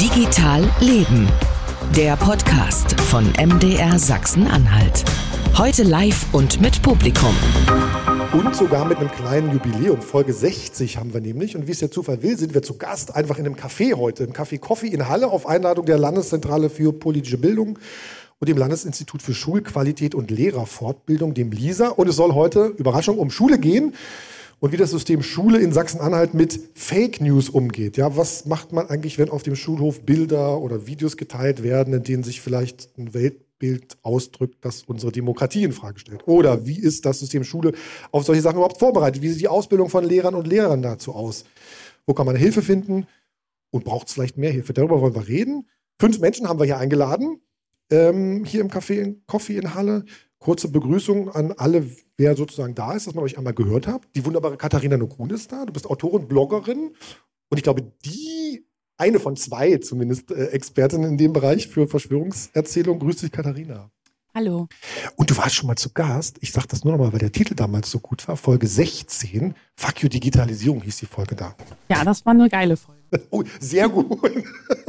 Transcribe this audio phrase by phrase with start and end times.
[0.00, 1.28] Digital Leben.
[1.94, 5.04] Der Podcast von MDR Sachsen-Anhalt.
[5.58, 7.34] Heute live und mit Publikum.
[8.32, 10.00] Und sogar mit einem kleinen Jubiläum.
[10.00, 11.56] Folge 60 haben wir nämlich.
[11.56, 14.24] Und wie es der Zufall will, sind wir zu Gast einfach in einem Café heute.
[14.24, 17.78] Im Café Coffee in Halle auf Einladung der Landeszentrale für politische Bildung
[18.38, 21.88] und dem Landesinstitut für Schulqualität und Lehrerfortbildung, dem LISA.
[21.88, 23.94] Und es soll heute, Überraschung, um Schule gehen
[24.62, 27.96] und wie das System Schule in Sachsen-Anhalt mit Fake News umgeht.
[27.96, 32.04] Ja, was macht man eigentlich, wenn auf dem Schulhof Bilder oder Videos geteilt werden, in
[32.04, 36.28] denen sich vielleicht ein Weltbild ausdrückt, das unsere Demokratie in Frage stellt?
[36.28, 37.72] Oder wie ist das System Schule
[38.12, 39.20] auf solche Sachen überhaupt vorbereitet?
[39.20, 41.44] Wie sieht die Ausbildung von Lehrern und Lehrern dazu aus?
[42.06, 43.08] Wo kann man Hilfe finden?
[43.72, 44.72] Und braucht es vielleicht mehr Hilfe?
[44.72, 45.66] Darüber wollen wir reden.
[45.98, 47.40] Fünf Menschen haben wir hier eingeladen,
[47.90, 50.04] ähm, hier im Café in Coffee in Halle.
[50.42, 54.02] Kurze Begrüßung an alle, wer sozusagen da ist, dass man euch einmal gehört hat.
[54.16, 55.64] Die wunderbare Katharina Nokun ist da.
[55.64, 56.90] Du bist Autorin, Bloggerin
[57.48, 58.66] und ich glaube, die
[58.96, 62.98] eine von zwei zumindest äh, Expertinnen in dem Bereich für Verschwörungserzählung.
[62.98, 63.90] Grüß dich, Katharina.
[64.34, 64.66] Hallo.
[65.16, 66.38] Und du warst schon mal zu Gast.
[66.40, 68.38] Ich sage das nur nochmal, weil der Titel damals so gut war.
[68.38, 69.54] Folge 16.
[69.76, 71.54] Fuck you Digitalisierung hieß die Folge da.
[71.90, 73.02] Ja, das war eine geile Folge.
[73.30, 74.18] Oh, sehr gut.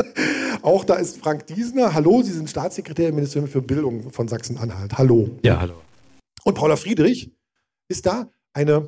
[0.61, 1.93] Auch da ist Frank Diesner.
[1.93, 4.97] Hallo, Sie sind Staatssekretär im Ministerium für Bildung von Sachsen-Anhalt.
[4.97, 5.29] Hallo.
[5.43, 5.81] Ja, hallo.
[6.45, 7.35] Und Paula Friedrich
[7.89, 8.87] ist da, eine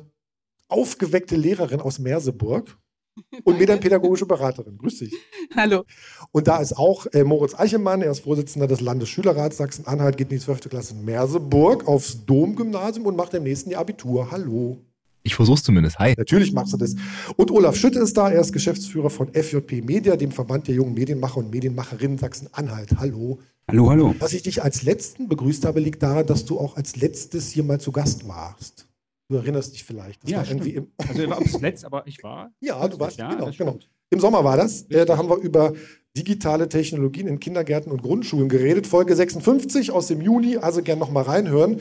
[0.68, 2.78] aufgeweckte Lehrerin aus Merseburg
[3.44, 4.78] und medienpädagogische Beraterin.
[4.78, 5.14] Grüß dich.
[5.54, 5.84] Hallo.
[6.32, 10.38] Und da ist auch äh, Moritz Eichelmann, er ist Vorsitzender des Landesschülerrats Sachsen-Anhalt, geht in
[10.38, 10.68] die 12.
[10.68, 14.30] Klasse in Merseburg aufs Domgymnasium und macht im nächsten Jahr Abitur.
[14.30, 14.78] Hallo.
[15.22, 15.98] Ich versuch's zumindest.
[15.98, 16.14] Hi.
[16.16, 16.94] Natürlich machst du das.
[17.34, 20.94] Und Olaf Schütte ist da, er ist Geschäftsführer von FJP Media, dem Verband der jungen
[20.94, 22.96] Medienmacher und Medienmacherinnen Sachsen-Anhalt.
[22.98, 23.40] Hallo.
[23.68, 24.14] Hallo, hallo.
[24.20, 27.64] Dass ich dich als Letzten begrüßt habe, liegt daran, dass du auch als Letztes hier
[27.64, 28.86] mal zu Gast warst.
[29.28, 30.22] Du erinnerst dich vielleicht.
[30.22, 32.52] Das ja, war irgendwie im, also ich war letzt, aber ich war.
[32.60, 33.52] ja, du warst, Ja, genau, genau.
[33.52, 33.90] stimmt.
[34.10, 34.82] Im Sommer war das.
[34.82, 35.72] Äh, da haben wir über
[36.16, 38.86] digitale Technologien in Kindergärten und Grundschulen geredet.
[38.86, 41.80] Folge 56 aus dem Juni, also gern noch mal reinhören.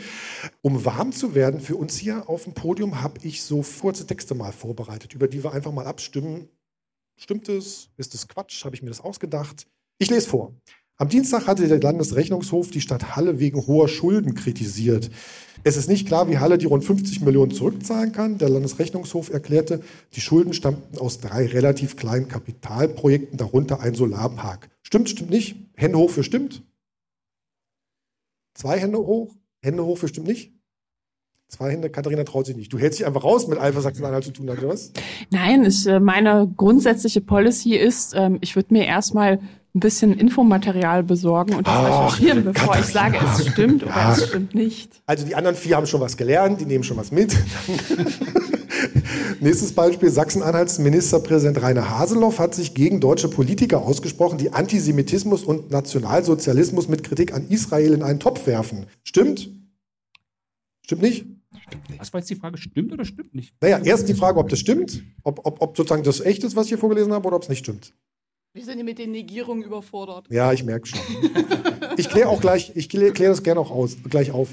[0.61, 4.33] Um warm zu werden für uns hier auf dem Podium, habe ich so kurze Texte
[4.35, 6.49] mal vorbereitet, über die wir einfach mal abstimmen.
[7.17, 7.89] Stimmt es?
[7.95, 8.65] Ist es Quatsch?
[8.65, 9.67] Habe ich mir das ausgedacht?
[9.99, 10.53] Ich lese vor.
[10.97, 15.11] Am Dienstag hatte der Landesrechnungshof die Stadt Halle wegen hoher Schulden kritisiert.
[15.65, 18.37] Es ist nicht klar, wie Halle die rund 50 Millionen zurückzahlen kann.
[18.37, 19.81] Der Landesrechnungshof erklärte,
[20.13, 24.69] die Schulden stammten aus drei relativ kleinen Kapitalprojekten, darunter ein Solarpark.
[24.83, 25.57] Stimmt, stimmt nicht?
[25.75, 26.63] Hände hoch für stimmt?
[28.53, 29.35] Zwei Hände hoch?
[29.61, 30.53] Hände hoch für stimmt nicht?
[31.49, 32.71] Zwei Hände, Katharina traut sich nicht.
[32.71, 34.93] Du hältst dich einfach raus mit Alpha Sachsen-Anhalt zu tun, oder was?
[35.29, 39.41] Nein, ich, äh, meine grundsätzliche Policy ist, ähm, ich würde mir erstmal
[39.75, 44.13] ein bisschen Infomaterial besorgen und das Ach, recherchieren, bevor ich sage, es stimmt oder Ja.
[44.13, 45.01] es stimmt nicht.
[45.05, 47.35] Also die anderen vier haben schon was gelernt, die nehmen schon was mit.
[49.41, 55.71] Nächstes Beispiel, Sachsen-Anhalts Ministerpräsident Rainer Haseloff hat sich gegen deutsche Politiker ausgesprochen, die Antisemitismus und
[55.71, 58.85] Nationalsozialismus mit Kritik an Israel in einen Topf werfen.
[59.03, 59.49] Stimmt?
[60.83, 61.25] Stimmt nicht?
[61.97, 62.57] Was war jetzt die Frage?
[62.57, 63.53] Stimmt oder stimmt nicht?
[63.61, 66.65] Naja, erst die Frage, ob das stimmt, ob, ob, ob sozusagen das echt ist, was
[66.65, 67.93] ich hier vorgelesen habe, oder ob es nicht stimmt.
[68.55, 70.27] Wir sind hier mit den Negierungen überfordert.
[70.29, 70.99] Ja, ich merke schon.
[71.97, 74.47] Ich kläre auch gleich, ich kläre klär das gerne auch aus, gleich auf.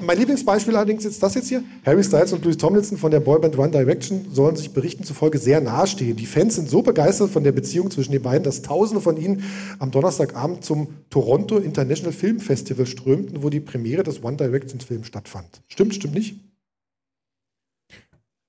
[0.00, 1.64] Mein Lieblingsbeispiel allerdings ist das jetzt hier.
[1.84, 5.60] Harry Styles und Louis Tomlinson von der Boyband One Direction sollen sich Berichten zufolge sehr
[5.60, 6.16] nahestehen.
[6.16, 9.42] Die Fans sind so begeistert von der Beziehung zwischen den beiden, dass Tausende von ihnen
[9.80, 15.08] am Donnerstagabend zum Toronto International Film Festival strömten, wo die Premiere des One Direction Films
[15.08, 15.60] stattfand.
[15.66, 16.36] Stimmt, stimmt nicht?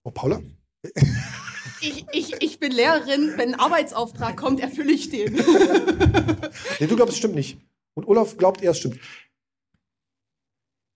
[0.03, 0.41] Oh, Paula?
[1.81, 5.35] Ich, ich, ich bin Lehrerin, wenn ein Arbeitsauftrag kommt, erfülle ich den.
[6.79, 7.59] Nee, du glaubst, es stimmt nicht.
[7.93, 8.99] Und Olaf glaubt, er es stimmt.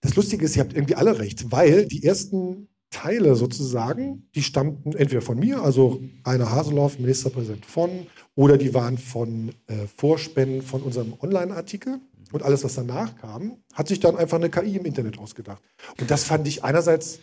[0.02, 4.94] Das Lustige ist, ihr habt irgendwie alle recht, weil die ersten Teile sozusagen, die stammten
[4.94, 10.82] entweder von mir, also Rainer Haseloff, Ministerpräsident von, oder die waren von äh, Vorspenden von
[10.82, 12.00] unserem Online-Artikel.
[12.32, 15.62] Und alles, was danach kam, hat sich dann einfach eine KI im Internet ausgedacht.
[16.00, 17.20] Und das fand ich einerseits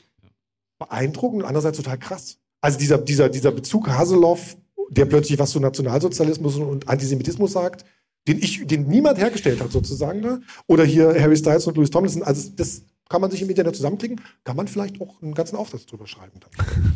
[0.79, 2.39] beeindruckend und andererseits total krass.
[2.63, 4.57] Also dieser, dieser, dieser Bezug Haseloff,
[4.89, 7.85] der plötzlich was zu Nationalsozialismus und Antisemitismus sagt,
[8.29, 10.41] den ich, den niemand hergestellt hat sozusagen, ne?
[10.69, 14.21] oder hier Harry Styles und Louis Tomlinson, also das kann man sich im Internet zusammenklicken,
[14.45, 16.95] kann man vielleicht auch einen ganzen Aufsatz drüber schreiben dann.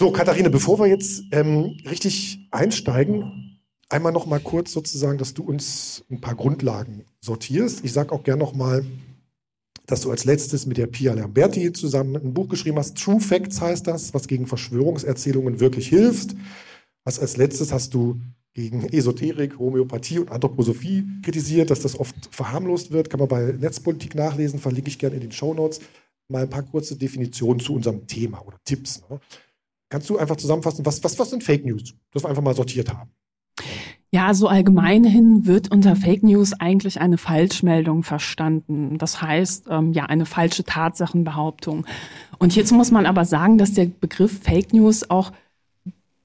[0.00, 5.42] So, Katharine, bevor wir jetzt ähm, richtig einsteigen, einmal noch mal kurz sozusagen, dass du
[5.42, 7.84] uns ein paar Grundlagen sortierst.
[7.84, 8.84] Ich sage auch gern noch mal,
[9.88, 12.96] dass du als letztes mit der Pia Lamberti zusammen ein Buch geschrieben hast.
[12.98, 16.36] True Facts heißt das, was gegen Verschwörungserzählungen wirklich hilft.
[17.04, 18.20] Was als letztes hast du
[18.52, 23.08] gegen Esoterik, Homöopathie und Anthroposophie kritisiert, dass das oft verharmlost wird.
[23.08, 25.80] Kann man bei Netzpolitik nachlesen, verlinke ich gerne in den Shownotes.
[26.28, 29.02] Mal ein paar kurze Definitionen zu unserem Thema oder Tipps.
[29.08, 29.18] Ne?
[29.88, 31.94] Kannst du einfach zusammenfassen, was, was, was sind Fake News?
[32.12, 33.10] Das wir einfach mal sortiert haben.
[34.10, 38.96] Ja, so allgemein hin wird unter Fake News eigentlich eine Falschmeldung verstanden.
[38.96, 41.84] Das heißt, ähm, ja, eine falsche Tatsachenbehauptung.
[42.38, 45.32] Und hierzu muss man aber sagen, dass der Begriff Fake News auch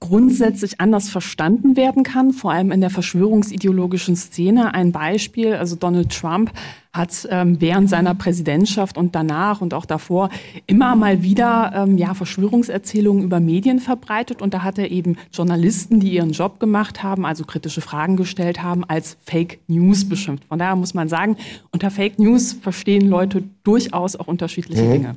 [0.03, 4.73] grundsätzlich anders verstanden werden kann, vor allem in der verschwörungsideologischen Szene.
[4.73, 6.51] Ein Beispiel, also Donald Trump
[6.91, 10.27] hat ähm, während seiner Präsidentschaft und danach und auch davor
[10.67, 14.41] immer mal wieder ähm, ja, Verschwörungserzählungen über Medien verbreitet.
[14.41, 18.61] Und da hat er eben Journalisten, die ihren Job gemacht haben, also kritische Fragen gestellt
[18.61, 20.44] haben, als Fake News beschimpft.
[20.50, 21.38] Von daher muss man sagen,
[21.71, 24.91] unter Fake News verstehen Leute durchaus auch unterschiedliche mhm.
[24.91, 25.15] Dinge.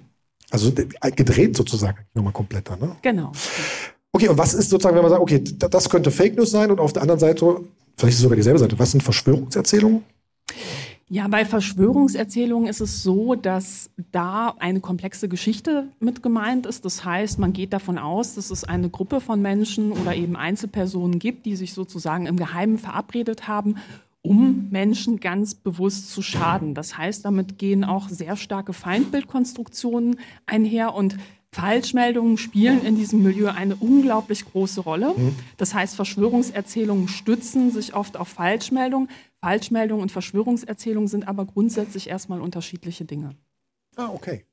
[0.52, 2.94] Also äh, gedreht sozusagen nochmal kompletter, ne?
[3.02, 3.32] Genau.
[4.16, 6.80] Okay, und was ist sozusagen, wenn man sagt, okay, das könnte Fake News sein und
[6.80, 7.60] auf der anderen Seite,
[7.98, 10.04] vielleicht ist es sogar dieselbe Seite, was sind Verschwörungserzählungen?
[11.10, 16.86] Ja, bei Verschwörungserzählungen ist es so, dass da eine komplexe Geschichte mit gemeint ist.
[16.86, 21.18] Das heißt, man geht davon aus, dass es eine Gruppe von Menschen oder eben Einzelpersonen
[21.18, 23.76] gibt, die sich sozusagen im Geheimen verabredet haben,
[24.22, 26.72] um Menschen ganz bewusst zu schaden.
[26.72, 30.16] Das heißt, damit gehen auch sehr starke Feindbildkonstruktionen
[30.46, 31.18] einher und
[31.56, 35.14] Falschmeldungen spielen in diesem Milieu eine unglaublich große Rolle.
[35.16, 35.34] Mhm.
[35.56, 39.08] Das heißt, Verschwörungserzählungen stützen sich oft auf Falschmeldungen.
[39.40, 43.36] Falschmeldungen und Verschwörungserzählungen sind aber grundsätzlich erstmal unterschiedliche Dinge.
[43.96, 44.44] Ah, okay.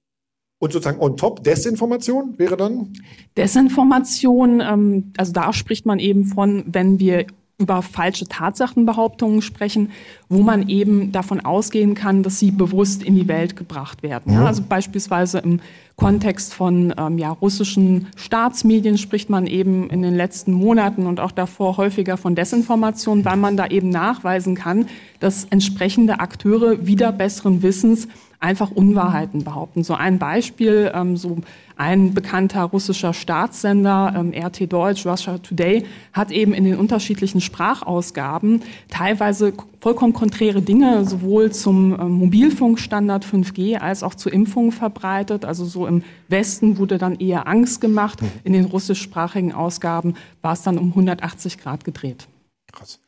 [0.59, 2.93] Und sozusagen on top Desinformation wäre dann?
[3.35, 7.25] Desinformation, ähm, also da spricht man eben von, wenn wir
[7.59, 9.91] über falsche Tatsachenbehauptungen sprechen,
[10.27, 14.33] wo man eben davon ausgehen kann, dass sie bewusst in die Welt gebracht werden.
[14.33, 15.59] Ja, also beispielsweise im
[15.95, 21.31] Kontext von ähm, ja, russischen Staatsmedien spricht man eben in den letzten Monaten und auch
[21.31, 24.87] davor häufiger von Desinformation, weil man da eben nachweisen kann,
[25.19, 28.07] dass entsprechende Akteure wieder besseren Wissens
[28.43, 29.83] einfach Unwahrheiten behaupten.
[29.83, 31.37] So ein Beispiel, ähm, so
[31.77, 38.61] ein bekannter russischer Staatssender, ähm, RT Deutsch, Russia Today, hat eben in den unterschiedlichen Sprachausgaben
[38.89, 45.45] teilweise vollkommen konträre Dinge sowohl zum ähm, Mobilfunkstandard 5G als auch zur Impfung verbreitet.
[45.45, 48.21] Also so im Westen wurde dann eher Angst gemacht.
[48.21, 48.31] Mhm.
[48.43, 52.27] In den russischsprachigen Ausgaben war es dann um 180 Grad gedreht.
[52.71, 52.99] Krass.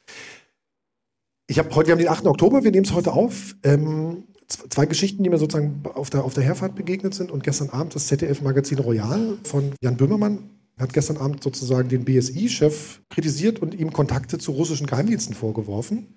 [1.47, 2.25] Ich habe heute, wir haben den 8.
[2.25, 3.55] Oktober, wir nehmen es heute auf.
[3.63, 7.31] Ähm, zwei Geschichten, die mir sozusagen auf der, auf der Herfahrt begegnet sind.
[7.31, 13.01] Und gestern Abend das ZDF-Magazin Royal von Jan Böhmermann hat gestern Abend sozusagen den BSI-Chef
[13.09, 16.07] kritisiert und ihm Kontakte zu russischen Geheimdiensten vorgeworfen.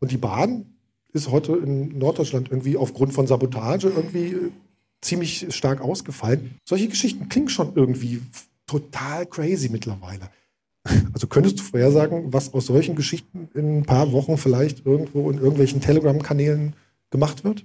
[0.00, 0.74] Und die Bahn
[1.12, 4.52] ist heute in Norddeutschland irgendwie aufgrund von Sabotage irgendwie
[5.00, 6.56] ziemlich stark ausgefallen.
[6.64, 8.22] Solche Geschichten klingen schon irgendwie
[8.66, 10.30] total crazy mittlerweile.
[11.12, 15.38] Also könntest du vorhersagen, was aus solchen Geschichten in ein paar Wochen vielleicht irgendwo in
[15.38, 16.76] irgendwelchen Telegram-Kanälen
[17.10, 17.64] gemacht wird?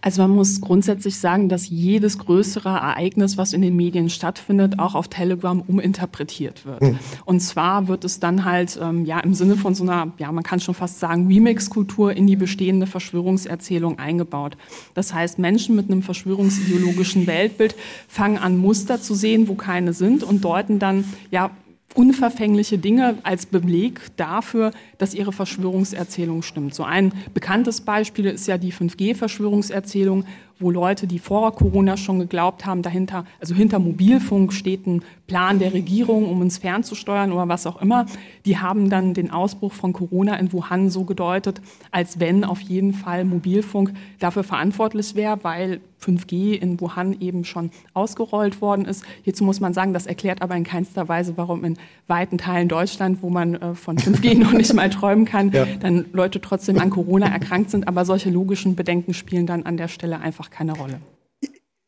[0.00, 4.94] Also man muss grundsätzlich sagen, dass jedes größere Ereignis, was in den Medien stattfindet, auch
[4.94, 6.82] auf Telegram uminterpretiert wird.
[6.82, 6.98] Mhm.
[7.24, 10.44] Und zwar wird es dann halt ähm, ja im Sinne von so einer, ja man
[10.44, 14.56] kann schon fast sagen, Remix-Kultur in die bestehende Verschwörungserzählung eingebaut.
[14.94, 17.74] Das heißt, Menschen mit einem verschwörungsideologischen Weltbild
[18.08, 21.50] fangen an, Muster zu sehen, wo keine sind und deuten dann ja
[21.94, 26.74] unverfängliche Dinge als Beleg dafür, dass ihre Verschwörungserzählung stimmt.
[26.74, 30.24] So ein bekanntes Beispiel ist ja die 5G-Verschwörungserzählung,
[30.58, 35.58] wo Leute, die vor Corona schon geglaubt haben, dahinter, also hinter Mobilfunk steht ein Plan
[35.58, 38.06] der Regierung, um uns fernzusteuern oder was auch immer,
[38.44, 42.92] die haben dann den Ausbruch von Corona in Wuhan so gedeutet, als wenn auf jeden
[42.92, 49.04] Fall Mobilfunk dafür verantwortlich wäre, weil 5G in Wuhan eben schon ausgerollt worden ist.
[49.22, 53.22] Hierzu muss man sagen, das erklärt aber in keinster Weise, warum in weiten Teilen Deutschland,
[53.22, 55.66] wo man äh, von 5G noch nicht mal träumen kann, ja.
[55.80, 57.88] dann Leute trotzdem an Corona erkrankt sind.
[57.88, 61.00] Aber solche logischen Bedenken spielen dann an der Stelle einfach keine Rolle.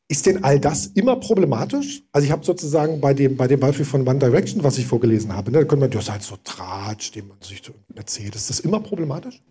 [0.08, 2.02] Ist denn all das immer problematisch?
[2.12, 5.34] Also ich habe sozusagen bei dem, bei dem Beispiel von One Direction, was ich vorgelesen
[5.34, 7.60] habe, ne, da könnte man, das ist halt so Tratsch, den man sich
[7.94, 8.36] erzählt.
[8.36, 9.42] Ist das immer problematisch?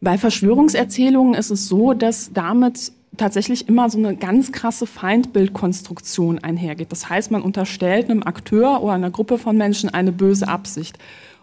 [0.00, 6.92] Bei Verschwörungserzählungen ist es so, dass damit tatsächlich immer so eine ganz krasse Feindbildkonstruktion einhergeht.
[6.92, 10.98] Das heißt, man unterstellt einem Akteur oder einer Gruppe von Menschen eine böse Absicht.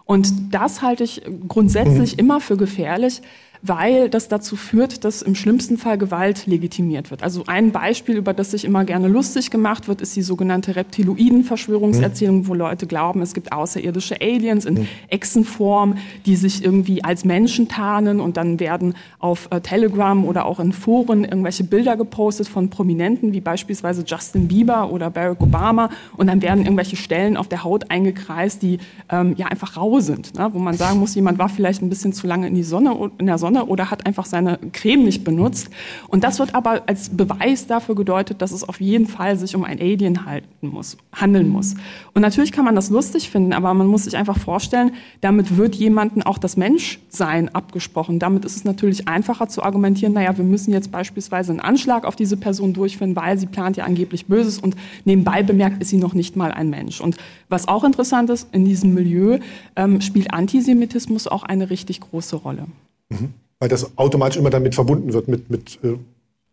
[0.06, 2.18] Und das halte ich grundsätzlich mhm.
[2.20, 3.20] immer für gefährlich,
[3.62, 7.22] weil das dazu führt, dass im schlimmsten Fall Gewalt legitimiert wird.
[7.22, 12.38] Also ein Beispiel, über das sich immer gerne lustig gemacht wird, ist die sogenannte Reptiloiden-Verschwörungserzählung,
[12.38, 12.48] mhm.
[12.48, 14.88] wo Leute glauben, es gibt außerirdische Aliens in mhm.
[15.08, 15.96] Echsenform,
[16.26, 20.72] die sich irgendwie als Menschen tarnen und dann werden auf äh, Telegram oder auch in
[20.72, 26.42] Foren irgendwelche Bilder gepostet von Prominenten, wie beispielsweise Justin Bieber oder Barack Obama und dann
[26.42, 30.50] werden irgendwelche Stellen auf der Haut eingekreist, die ähm, ja einfach rau sind, ne?
[30.52, 33.26] wo man sagen muss, jemand war vielleicht ein bisschen zu lange in, die Sonne, in
[33.26, 35.70] der Sonne Sonne oder hat einfach seine Creme nicht benutzt.
[36.08, 39.62] Und das wird aber als Beweis dafür gedeutet, dass es auf jeden Fall sich um
[39.62, 41.74] ein Alien halten muss, handeln muss.
[42.12, 45.76] Und natürlich kann man das lustig finden, aber man muss sich einfach vorstellen, damit wird
[45.76, 48.18] jemandem auch das Menschsein abgesprochen.
[48.18, 52.16] Damit ist es natürlich einfacher zu argumentieren, naja, wir müssen jetzt beispielsweise einen Anschlag auf
[52.16, 54.74] diese Person durchführen, weil sie plant ja angeblich Böses und
[55.04, 57.00] nebenbei bemerkt ist sie noch nicht mal ein Mensch.
[57.00, 57.16] Und
[57.48, 59.38] was auch interessant ist, in diesem Milieu
[59.76, 62.66] ähm, spielt Antisemitismus auch eine richtig große Rolle.
[63.08, 63.34] Mhm.
[63.58, 65.96] Weil das automatisch immer damit verbunden wird mit, mit äh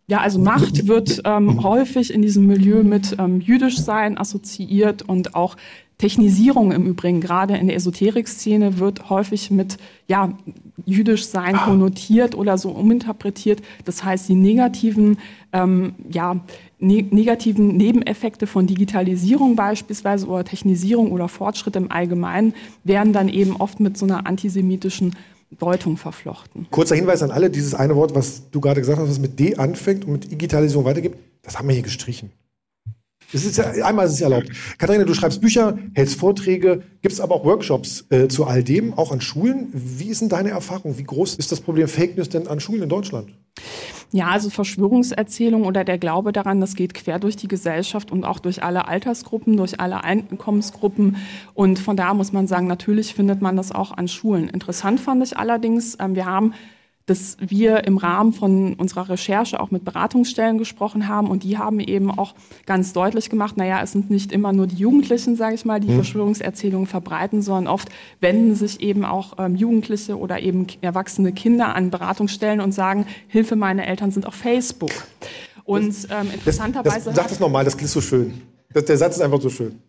[0.07, 5.33] ja, also Macht wird ähm, häufig in diesem Milieu mit ähm, jüdisch sein assoziiert und
[5.33, 5.55] auch
[5.97, 10.33] Technisierung im Übrigen, gerade in der Esoterik-Szene, wird häufig mit ja,
[10.85, 11.65] jüdisch sein ah.
[11.65, 13.61] konnotiert oder so uminterpretiert.
[13.85, 15.17] Das heißt, die negativen,
[15.53, 16.41] ähm, ja,
[16.79, 23.55] ne negativen Nebeneffekte von Digitalisierung beispielsweise oder Technisierung oder Fortschritt im Allgemeinen werden dann eben
[23.55, 25.15] oft mit so einer antisemitischen
[25.57, 26.67] Deutung verflochten.
[26.71, 29.55] Kurzer Hinweis an alle, dieses eine Wort, was du gerade gesagt hast, was mit D
[29.55, 32.31] anfängt und mit Digitalisierung weitergibt, das haben wir hier gestrichen.
[33.33, 34.49] Es ist ja, einmal ist es erlaubt.
[34.77, 39.11] Katharina, du schreibst Bücher, hältst Vorträge, gibst aber auch Workshops äh, zu all dem, auch
[39.11, 39.69] an Schulen.
[39.73, 40.97] Wie ist denn deine Erfahrung?
[40.99, 43.33] Wie groß ist das Problem Fake News denn an Schulen in Deutschland?
[44.15, 48.37] Ja, also Verschwörungserzählung oder der Glaube daran, das geht quer durch die Gesellschaft und auch
[48.37, 51.17] durch alle Altersgruppen, durch alle Einkommensgruppen.
[51.55, 54.49] Und von da muss man sagen, natürlich findet man das auch an Schulen.
[54.49, 56.53] Interessant fand ich allerdings, ähm, wir haben
[57.05, 61.79] dass wir im Rahmen von unserer Recherche auch mit Beratungsstellen gesprochen haben und die haben
[61.79, 62.33] eben auch
[62.65, 65.89] ganz deutlich gemacht, naja, es sind nicht immer nur die Jugendlichen, sage ich mal, die
[65.89, 65.95] mhm.
[65.95, 67.89] Verschwörungserzählungen verbreiten, sondern oft
[68.21, 73.55] wenden sich eben auch ähm, Jugendliche oder eben erwachsene Kinder an Beratungsstellen und sagen, Hilfe,
[73.55, 74.91] meine Eltern sind auf Facebook.
[75.65, 76.95] Und ähm, interessanterweise...
[76.95, 78.41] Das, das, sag das nochmal, das klingt so schön.
[78.73, 79.79] Das, der Satz ist einfach so schön.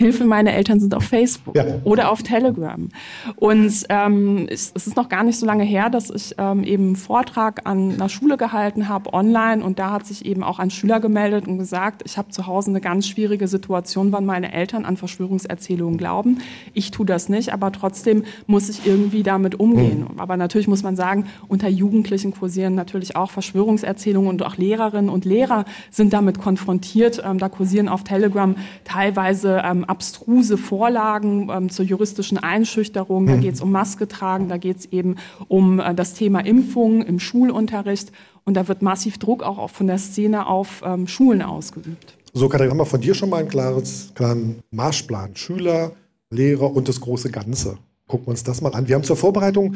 [0.00, 1.64] Hilfe, meine Eltern sind auf Facebook ja.
[1.82, 2.88] oder auf Telegram.
[3.34, 6.84] Und ähm, es, es, ist noch gar nicht so lange her, dass ich ähm, eben
[6.84, 9.60] einen Vortrag an einer Schule gehalten habe, online.
[9.64, 12.70] Und da hat sich eben auch ein Schüler gemeldet und gesagt, ich habe zu Hause
[12.70, 16.42] eine ganz schwierige Situation, wann meine Eltern an Verschwörungserzählungen glauben.
[16.74, 20.06] Ich tue das nicht, aber trotzdem muss ich irgendwie damit umgehen.
[20.12, 20.20] Mhm.
[20.20, 25.24] Aber natürlich muss man sagen, unter Jugendlichen kursieren natürlich auch Verschwörungserzählungen und auch Lehrerinnen und
[25.24, 27.20] Lehrer sind damit konfrontiert.
[27.24, 33.26] Ähm, da kursieren auf Telegram teilweise ähm, abstruse Vorlagen ähm, zur juristischen Einschüchterung.
[33.26, 33.40] Da mhm.
[33.40, 35.16] geht es um Maske tragen, da geht es eben
[35.48, 38.12] um äh, das Thema Impfung im Schulunterricht.
[38.44, 42.16] Und da wird massiv Druck auch von der Szene auf ähm, Schulen ausgeübt.
[42.32, 45.36] So, Katharina, haben wir von dir schon mal einen klares, klaren Marschplan.
[45.36, 45.92] Schüler,
[46.30, 47.78] Lehrer und das große Ganze.
[48.06, 48.88] Gucken wir uns das mal an.
[48.88, 49.74] Wir haben zur Vorbereitung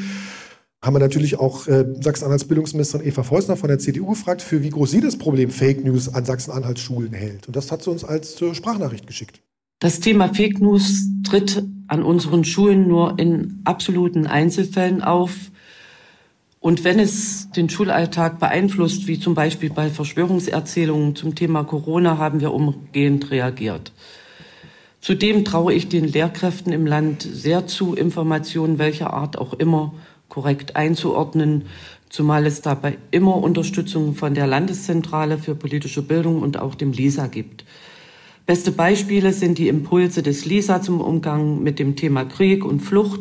[0.83, 4.71] haben wir natürlich auch äh, Sachsen-Anhalts Bildungsministerin Eva Feusner von der CDU gefragt, für wie
[4.71, 7.47] groß sie das Problem Fake News an Sachsen-Anhalts Schulen hält.
[7.47, 9.41] Und das hat sie uns als äh, Sprachnachricht geschickt.
[9.83, 15.51] Das Thema Fake News tritt an unseren Schulen nur in absoluten Einzelfällen auf.
[16.61, 22.39] Und wenn es den Schulalltag beeinflusst, wie zum Beispiel bei Verschwörungserzählungen zum Thema Corona, haben
[22.39, 23.91] wir umgehend reagiert.
[25.01, 29.95] Zudem traue ich den Lehrkräften im Land sehr zu, Informationen welcher Art auch immer
[30.29, 31.65] korrekt einzuordnen,
[32.09, 37.27] zumal es dabei immer Unterstützung von der Landeszentrale für politische Bildung und auch dem LISA
[37.27, 37.65] gibt.
[38.47, 43.21] Beste Beispiele sind die Impulse des LISA zum Umgang mit dem Thema Krieg und Flucht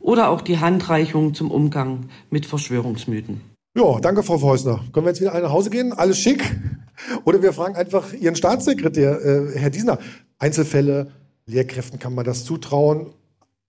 [0.00, 3.40] oder auch die Handreichung zum Umgang mit Verschwörungsmythen.
[3.76, 4.84] Ja, danke, Frau Feusner.
[4.92, 5.92] Können wir jetzt wieder alle nach Hause gehen?
[5.92, 6.44] Alles schick?
[7.24, 9.98] Oder wir fragen einfach Ihren Staatssekretär, äh, Herr Diesner.
[10.38, 11.10] Einzelfälle,
[11.46, 13.08] Lehrkräften kann man das zutrauen.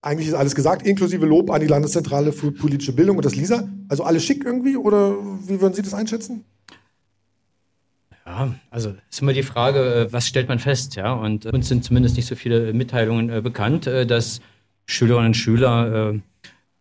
[0.01, 3.67] Eigentlich ist alles gesagt, inklusive Lob an die Landeszentrale für politische Bildung und das LISA.
[3.87, 4.77] Also alles schick irgendwie?
[4.77, 5.15] Oder
[5.47, 6.43] wie würden Sie das einschätzen?
[8.27, 11.13] Ja, also ist immer die Frage, äh, was stellt man fest, ja?
[11.13, 14.41] Und äh, uns sind zumindest nicht so viele Mitteilungen äh, bekannt, dass
[14.87, 16.13] Schülerinnen und Schüler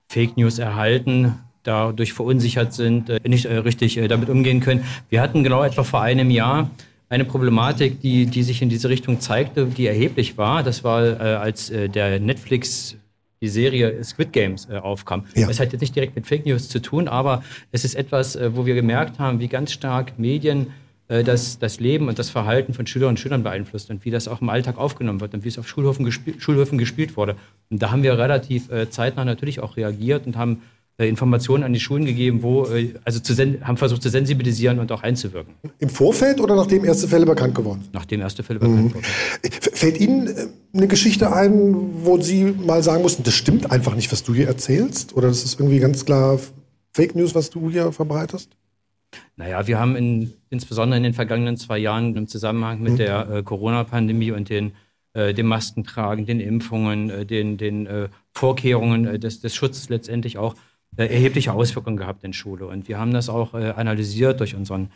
[0.08, 4.84] Fake News erhalten, dadurch verunsichert sind, nicht richtig damit umgehen können.
[5.08, 6.70] Wir hatten genau etwa vor einem Jahr
[7.08, 10.62] eine Problematik, die, die sich in diese Richtung zeigte, die erheblich war.
[10.62, 12.98] Das war, als der Netflix
[13.40, 15.24] die Serie Squid Games aufkam.
[15.34, 15.46] Ja.
[15.46, 18.66] Das hat jetzt nicht direkt mit Fake News zu tun, aber es ist etwas, wo
[18.66, 20.66] wir gemerkt haben, wie ganz stark Medien
[21.06, 24.40] das, das Leben und das Verhalten von Schülerinnen und Schülern beeinflusst und wie das auch
[24.40, 27.36] im Alltag aufgenommen wird und wie es auf Schulhöfen, gespiel, Schulhöfen gespielt wurde.
[27.68, 30.62] Und da haben wir relativ äh, zeitnah natürlich auch reagiert und haben
[30.96, 33.20] äh, Informationen an die Schulen gegeben, wo, äh, also
[33.62, 35.52] haben versucht zu sensibilisieren und auch einzuwirken.
[35.80, 37.94] Im Vorfeld oder nachdem erste Fälle bekannt geworden sind?
[37.94, 38.94] Nachdem erste Fälle bekannt mhm.
[38.94, 39.04] wurden.
[39.50, 44.12] Fällt Ihnen äh, eine Geschichte ein, wo Sie mal sagen mussten, das stimmt einfach nicht,
[44.12, 45.16] was du hier erzählst?
[45.16, 46.38] Oder das ist irgendwie ganz klar
[46.92, 48.50] Fake News, was du hier verbreitest?
[49.36, 52.96] Naja, wir haben in, insbesondere in den vergangenen zwei Jahren im Zusammenhang mit mhm.
[52.96, 54.72] der äh, Corona-Pandemie und den,
[55.14, 60.38] äh, dem Maskentragen, den Impfungen, äh, den, den äh, Vorkehrungen äh, des, des Schutzes letztendlich
[60.38, 60.54] auch
[60.96, 62.66] äh, erhebliche Auswirkungen gehabt in Schule.
[62.66, 64.90] Und wir haben das auch analysiert durch unseren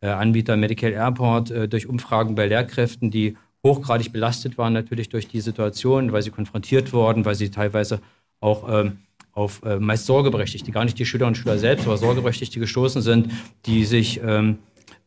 [0.00, 6.12] Anbieter Medical Airport, durch Umfragen bei Lehrkräften, die hochgradig belastet waren natürlich durch die Situation,
[6.12, 8.00] weil sie konfrontiert wurden, weil sie teilweise
[8.42, 8.98] auch ähm,
[9.32, 13.30] auf äh, meist Sorgeberechtigte, gar nicht die Schülerinnen und Schüler selbst, aber Sorgeberechtigte gestoßen sind,
[13.64, 14.58] die sich ähm,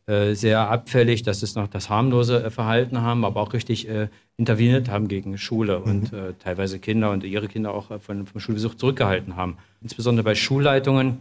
[0.06, 4.08] äh, sehr abfällig, das ist noch das harmlose äh, Verhalten haben, aber auch richtig äh,
[4.36, 8.40] interveniert haben gegen Schule und äh, teilweise Kinder und ihre Kinder auch äh, von, vom
[8.40, 9.56] Schulbesuch zurückgehalten haben.
[9.80, 11.18] Insbesondere bei Schulleitungen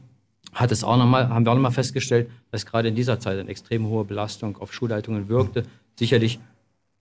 [0.53, 3.39] hat es auch noch mal, haben wir auch nochmal festgestellt, dass gerade in dieser Zeit
[3.39, 5.63] eine extrem hohe Belastung auf Schulleitungen wirkte.
[5.95, 6.39] Sicherlich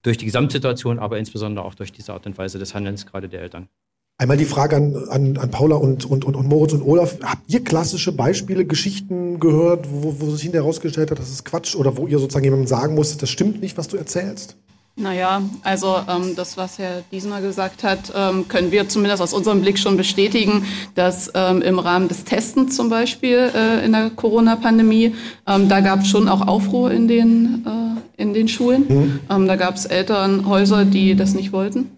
[0.03, 3.43] durch die Gesamtsituation, aber insbesondere auch durch diese Art und Weise des Handelns gerade der
[3.43, 3.69] Eltern.
[4.17, 7.19] Einmal die Frage an, an, an Paula und, und, und, und Moritz und Olaf.
[7.23, 11.75] Habt ihr klassische Beispiele, Geschichten gehört, wo, wo sich hinterher herausgestellt hat, das ist Quatsch
[11.75, 14.57] oder wo ihr sozusagen jemandem sagen musstet, das stimmt nicht, was du erzählst?
[14.97, 19.61] Naja, also ähm, das, was Herr Diesner gesagt hat, ähm, können wir zumindest aus unserem
[19.61, 25.17] Blick schon bestätigen, dass ähm, im Rahmen des Testens zum Beispiel äh, in der Corona-Pandemie,
[25.49, 28.85] ähm, da gab es schon auch Aufruhr in den, äh, in den Schulen.
[28.89, 29.21] Mhm.
[29.29, 31.91] Ähm, da gab es Elternhäuser, die das nicht wollten.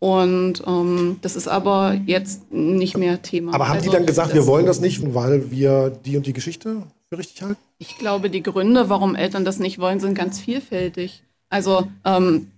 [0.00, 3.54] Und ähm, das ist aber jetzt nicht mehr Thema.
[3.54, 6.32] Aber haben also, die dann gesagt, wir wollen das nicht, weil wir die und die
[6.32, 7.56] Geschichte für richtig halten?
[7.78, 11.22] Ich glaube, die Gründe, warum Eltern das nicht wollen, sind ganz vielfältig.
[11.48, 12.48] Also ähm,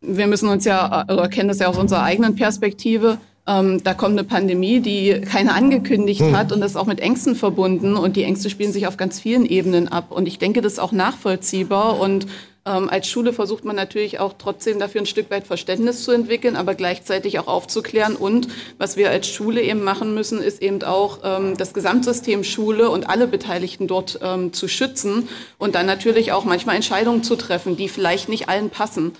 [0.00, 4.18] wir müssen uns ja, oder kennen das ja aus unserer eigenen Perspektive, ähm, da kommt
[4.18, 6.36] eine Pandemie, die keiner angekündigt hm.
[6.36, 9.20] hat und das ist auch mit Ängsten verbunden und die Ängste spielen sich auf ganz
[9.20, 10.10] vielen Ebenen ab.
[10.10, 12.26] Und ich denke, das ist auch nachvollziehbar und
[12.66, 16.56] ähm, als Schule versucht man natürlich auch trotzdem dafür ein Stück weit Verständnis zu entwickeln,
[16.56, 18.16] aber gleichzeitig auch aufzuklären.
[18.16, 22.88] Und was wir als Schule eben machen müssen, ist eben auch ähm, das Gesamtsystem Schule
[22.88, 25.28] und alle Beteiligten dort ähm, zu schützen
[25.58, 29.12] und dann natürlich auch manchmal Entscheidungen zu treffen, die vielleicht nicht allen passen.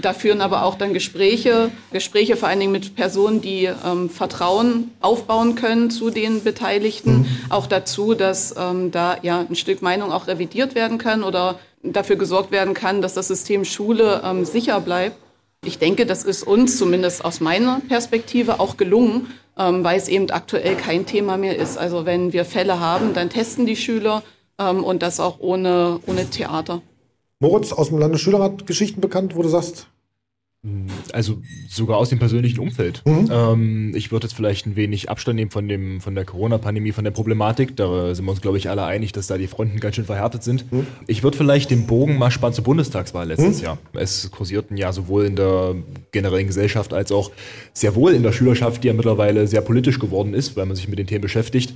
[0.00, 4.92] Da führen aber auch dann Gespräche, Gespräche vor allen Dingen mit Personen, die ähm, Vertrauen
[5.00, 7.26] aufbauen können zu den Beteiligten, mhm.
[7.48, 12.16] auch dazu, dass ähm, da ja ein Stück Meinung auch revidiert werden kann oder dafür
[12.16, 15.16] gesorgt werden kann, dass das System Schule ähm, sicher bleibt.
[15.64, 20.30] Ich denke, das ist uns zumindest aus meiner Perspektive auch gelungen, ähm, weil es eben
[20.30, 21.78] aktuell kein Thema mehr ist.
[21.78, 24.22] Also wenn wir Fälle haben, dann testen die Schüler
[24.58, 26.82] ähm, und das auch ohne, ohne Theater.
[27.40, 29.88] Moritz aus dem Landesschülerrat Geschichten bekannt, wo du sagst,
[31.12, 33.02] also sogar aus dem persönlichen Umfeld.
[33.04, 33.28] Mhm.
[33.32, 37.02] Ähm, ich würde jetzt vielleicht ein wenig Abstand nehmen von, dem, von der Corona-Pandemie, von
[37.02, 37.76] der Problematik.
[37.76, 40.44] Da sind wir uns, glaube ich, alle einig, dass da die Fronten ganz schön verhärtet
[40.44, 40.70] sind.
[40.72, 40.86] Mhm.
[41.08, 43.64] Ich würde vielleicht den Bogen mal spannen zur Bundestagswahl letztes mhm.
[43.64, 43.78] Jahr.
[43.92, 45.74] Es kursierten ja sowohl in der
[46.12, 47.32] generellen Gesellschaft als auch
[47.72, 50.86] sehr wohl in der Schülerschaft, die ja mittlerweile sehr politisch geworden ist, weil man sich
[50.86, 51.74] mit den Themen beschäftigt,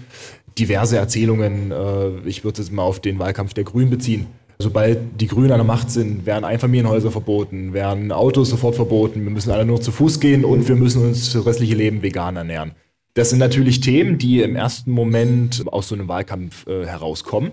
[0.59, 1.73] diverse Erzählungen.
[1.73, 4.27] Äh, ich würde es mal auf den Wahlkampf der Grünen beziehen
[4.59, 9.31] Sobald die Grünen an der Macht sind, werden Einfamilienhäuser verboten, werden Autos sofort verboten, wir
[9.31, 12.73] müssen alle nur zu Fuß gehen und wir müssen uns das restliche Leben vegan ernähren.
[13.13, 17.53] Das sind natürlich Themen, die im ersten Moment aus so einem Wahlkampf äh, herauskommen,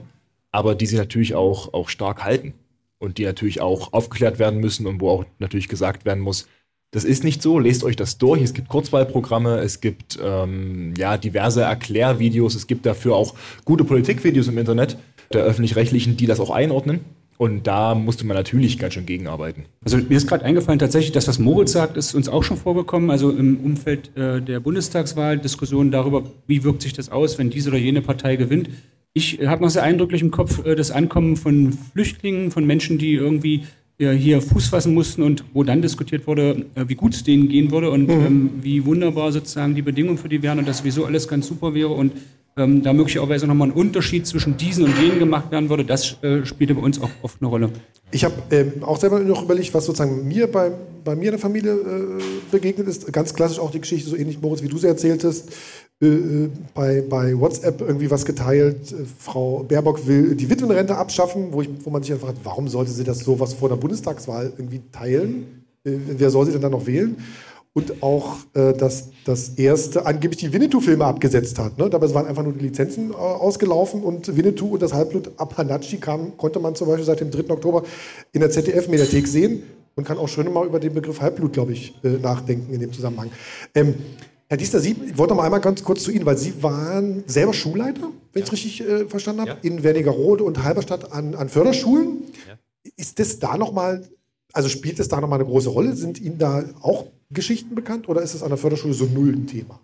[0.51, 2.53] aber die sich natürlich auch, auch stark halten
[2.99, 6.47] und die natürlich auch aufgeklärt werden müssen und wo auch natürlich gesagt werden muss,
[6.91, 8.41] das ist nicht so, lest euch das durch.
[8.43, 13.33] Es gibt Kurzwahlprogramme, es gibt ähm, ja, diverse Erklärvideos, es gibt dafür auch
[13.65, 14.95] gute Politikvideos im Internet
[15.33, 17.01] der öffentlich-rechtlichen, die das auch einordnen.
[17.37, 19.65] Und da musste man natürlich ganz schön gegenarbeiten.
[19.83, 23.09] Also mir ist gerade eingefallen, tatsächlich, das, was Moritz sagt, ist uns auch schon vorgekommen.
[23.09, 27.69] Also im Umfeld äh, der Bundestagswahl, Diskussionen darüber, wie wirkt sich das aus, wenn diese
[27.69, 28.69] oder jene Partei gewinnt.
[29.13, 32.97] Ich äh, habe noch sehr eindrücklich im Kopf äh, das Ankommen von Flüchtlingen, von Menschen,
[32.97, 33.63] die irgendwie
[33.97, 37.47] äh, hier Fuß fassen mussten und wo dann diskutiert wurde, äh, wie gut es denen
[37.49, 38.25] gehen würde und mhm.
[38.25, 41.73] ähm, wie wunderbar sozusagen die Bedingungen für die wären und dass sowieso alles ganz super
[41.73, 42.13] wäre und
[42.55, 46.45] ähm, da möglicherweise nochmal ein Unterschied zwischen diesen und jenen gemacht werden würde, das äh,
[46.45, 47.69] spielte bei uns auch oft eine Rolle.
[48.11, 50.71] Ich habe ähm, auch selber noch überlegt, was sozusagen mir bei,
[51.03, 53.11] bei mir in der Familie äh, begegnet ist.
[53.11, 55.51] Ganz klassisch auch die Geschichte, so ähnlich, Moritz, wie du sie erzähltest.
[56.01, 58.91] Äh, äh bei, bei WhatsApp irgendwie was geteilt.
[58.91, 62.67] Äh, Frau Baerbock will die Witwenrente abschaffen, wo, ich, wo man sich einfach fragt, warum
[62.67, 65.63] sollte sie das sowas vor der Bundestagswahl irgendwie teilen?
[65.83, 67.17] Äh, wer soll sie denn dann noch wählen?
[67.73, 71.77] Und auch äh, das, das erste angeblich die Winnetou-Filme abgesetzt hat.
[71.77, 71.89] Ne?
[71.89, 76.37] Dabei waren einfach nur die Lizenzen äh, ausgelaufen und Winnetou und das Halbblut Apanachi kam,
[76.37, 77.49] konnte man zum Beispiel seit dem 3.
[77.51, 77.83] Oktober
[78.31, 79.63] in der ZDF-Mediathek sehen
[79.95, 82.93] und kann auch schon mal über den Begriff Halbblut, glaube ich, äh, nachdenken in dem
[82.93, 83.31] Zusammenhang.
[83.73, 83.95] Ähm,
[84.47, 87.23] Herr Diester, Sie, ich wollte noch mal einmal ganz kurz zu Ihnen, weil Sie waren
[87.25, 89.57] selber Schulleiter, wenn ich es richtig äh, verstanden habe, ja.
[89.63, 92.23] in Wernigerode und Halberstadt an, an Förderschulen.
[92.47, 92.59] Ja.
[92.95, 94.07] Ist das da nochmal,
[94.53, 95.95] also spielt das da nochmal eine große Rolle?
[95.95, 99.47] Sind Ihnen da auch Geschichten bekannt oder ist es an der Förderschule so null ein
[99.47, 99.79] Thema?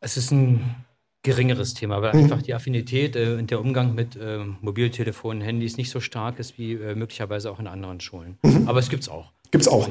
[0.00, 0.74] Es ist ein
[1.22, 2.24] geringeres Thema, weil mhm.
[2.24, 6.58] einfach die Affinität äh, und der Umgang mit äh, Mobiltelefonen, Handys nicht so stark ist
[6.58, 8.38] wie äh, möglicherweise auch in anderen Schulen.
[8.42, 8.66] Mhm.
[8.66, 9.32] Aber es gibt es auch.
[9.50, 9.88] Gibt es auch.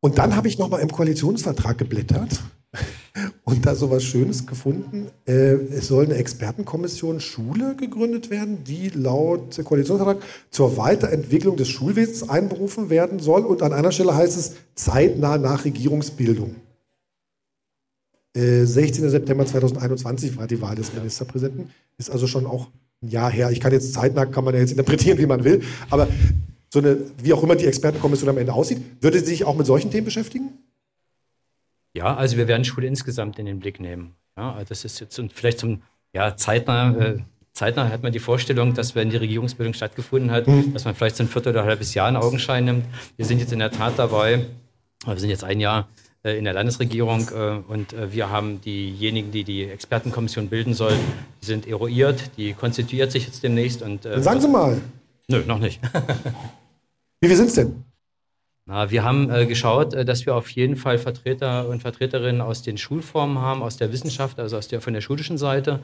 [0.00, 2.40] Und dann habe ich nochmal im Koalitionsvertrag geblättert
[3.44, 5.08] und da sowas Schönes gefunden.
[5.26, 12.28] Äh, es soll eine Expertenkommission Schule gegründet werden, die laut Koalitionsvertrag zur Weiterentwicklung des Schulwesens
[12.28, 13.44] einberufen werden soll.
[13.44, 16.56] Und an einer Stelle heißt es zeitnah nach Regierungsbildung.
[18.36, 19.08] Äh, 16.
[19.10, 21.70] September 2021 war die Wahl des Ministerpräsidenten.
[21.98, 22.68] Ist also schon auch
[23.02, 23.50] ein Jahr her.
[23.50, 25.62] Ich kann jetzt zeitnah, kann man ja jetzt interpretieren, wie man will.
[25.90, 26.08] Aber
[26.72, 29.66] so eine, wie auch immer die Expertenkommission am Ende aussieht, würde sie sich auch mit
[29.66, 30.50] solchen Themen beschäftigen?
[31.94, 34.14] Ja, also wir werden Schule insgesamt in den Blick nehmen.
[34.36, 37.18] Ja, das ist jetzt und vielleicht zum ja, zeitnah, äh,
[37.52, 40.72] zeitnah hat man die Vorstellung, dass wenn die Regierungsbildung stattgefunden hat, mhm.
[40.72, 42.84] dass man vielleicht so ein Viertel oder ein halbes Jahr einen Augenschein nimmt.
[43.16, 44.44] Wir sind jetzt in der Tat dabei,
[45.06, 45.88] wir sind jetzt ein Jahr
[46.24, 50.98] äh, in der Landesregierung äh, und äh, wir haben diejenigen, die die Expertenkommission bilden sollen,
[51.42, 53.82] die sind eruiert, die konstituiert sich jetzt demnächst.
[53.82, 54.80] Und, äh, Sagen Sie mal.
[55.28, 55.80] Nö, noch nicht.
[57.20, 57.83] Wie viel sind es denn?
[58.66, 62.62] Na, wir haben äh, geschaut, äh, dass wir auf jeden Fall Vertreter und Vertreterinnen aus
[62.62, 65.80] den Schulformen haben, aus der Wissenschaft, also aus der von der schulischen Seite.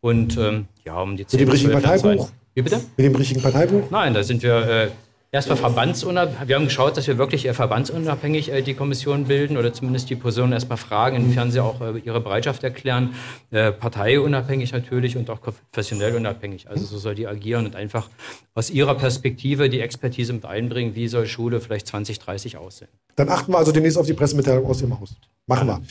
[0.00, 2.30] Und ähm, ja, um die 10 Mit dem richtigen Parteibuch?
[2.54, 2.80] Wie bitte?
[2.96, 3.90] Mit dem richtigen Parteibuch?
[3.90, 4.88] Nein, da sind wir äh,
[5.30, 6.48] erstmal verbandsunabhängig.
[6.48, 10.52] Wir haben geschaut, dass wir wirklich verbandsunabhängig äh, die Kommission bilden oder zumindest die Personen
[10.52, 13.14] erstmal fragen, inwiefern sie auch äh, ihre Bereitschaft erklären.
[13.50, 16.68] Äh, parteiunabhängig natürlich und auch professionell unabhängig.
[16.68, 18.08] Also so soll die agieren und einfach
[18.54, 22.88] aus ihrer Perspektive die Expertise mit einbringen, wie soll Schule vielleicht 2030 aussehen.
[23.16, 25.14] Dann achten wir also demnächst auf die Pressemitteilung aus dem Haus.
[25.46, 25.82] Machen wir.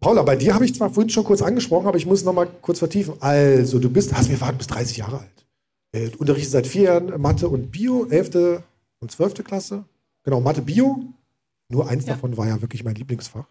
[0.00, 2.46] Paula, bei dir habe ich zwar vorhin schon kurz angesprochen, aber ich muss noch mal
[2.60, 3.14] kurz vertiefen.
[3.20, 5.46] Also, du bist, hast mir verraten, bist 30 Jahre alt.
[5.94, 8.62] Äh, du unterrichtest seit vier Jahren Mathe und Bio, 11.
[9.00, 9.44] und 12.
[9.44, 9.84] Klasse.
[10.24, 11.04] Genau, Mathe, Bio.
[11.68, 12.14] Nur eins ja.
[12.14, 13.46] davon war ja wirklich mein Lieblingsfach.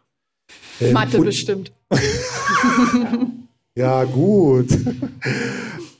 [0.81, 1.71] Ähm, Mathe bestimmt.
[3.75, 4.67] ja, gut.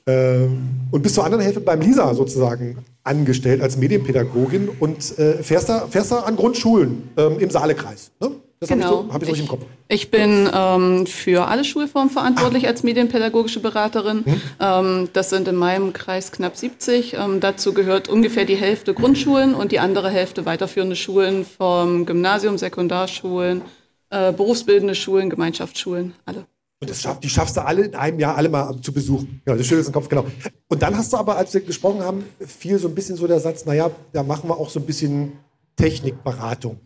[0.05, 5.69] ähm, und bist zur anderen Hälfte beim LISA sozusagen angestellt als Medienpädagogin und äh, fährst,
[5.69, 8.11] da, fährst da an Grundschulen ähm, im Saalekreis.
[8.19, 8.31] Ne?
[8.63, 8.85] Das genau.
[8.85, 9.65] habe ich, so, hab ich, ich im Kopf.
[9.89, 12.69] Ich bin ähm, für alle Schulformen verantwortlich ah.
[12.69, 14.23] als medienpädagogische Beraterin.
[14.23, 14.41] Hm.
[14.61, 17.15] Ähm, das sind in meinem Kreis knapp 70.
[17.15, 22.57] Ähm, dazu gehört ungefähr die Hälfte Grundschulen und die andere Hälfte weiterführende Schulen vom Gymnasium,
[22.57, 23.63] Sekundarschulen,
[24.11, 26.45] äh, berufsbildende Schulen, Gemeinschaftsschulen, alle.
[26.79, 29.41] Und das schaff, die schaffst du alle in einem Jahr alle mal zu besuchen.
[29.45, 30.25] Ja, das Schöne ist im Kopf, genau.
[30.69, 33.41] Und dann hast du aber, als wir gesprochen haben, viel so ein bisschen so der
[33.41, 35.33] Satz, naja, da machen wir auch so ein bisschen
[35.75, 36.79] Technikberatung.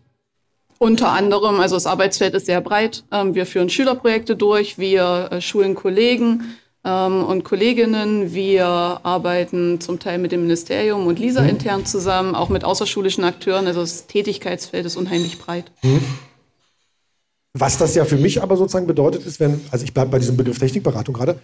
[0.79, 3.03] Unter anderem, also das Arbeitsfeld ist sehr breit.
[3.11, 9.99] Ähm, wir führen Schülerprojekte durch, wir äh, schulen Kollegen ähm, und Kolleginnen, wir arbeiten zum
[9.99, 11.49] Teil mit dem Ministerium und LISA mhm.
[11.49, 13.67] intern zusammen, auch mit außerschulischen Akteuren.
[13.67, 15.71] Also das Tätigkeitsfeld ist unheimlich breit.
[15.81, 16.01] Mhm.
[17.53, 20.37] Was das ja für mich aber sozusagen bedeutet, ist, wenn, also ich bleibe bei diesem
[20.37, 21.39] Begriff Technikberatung gerade,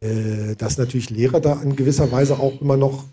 [0.00, 3.04] äh, dass natürlich Lehrer da in gewisser Weise auch immer noch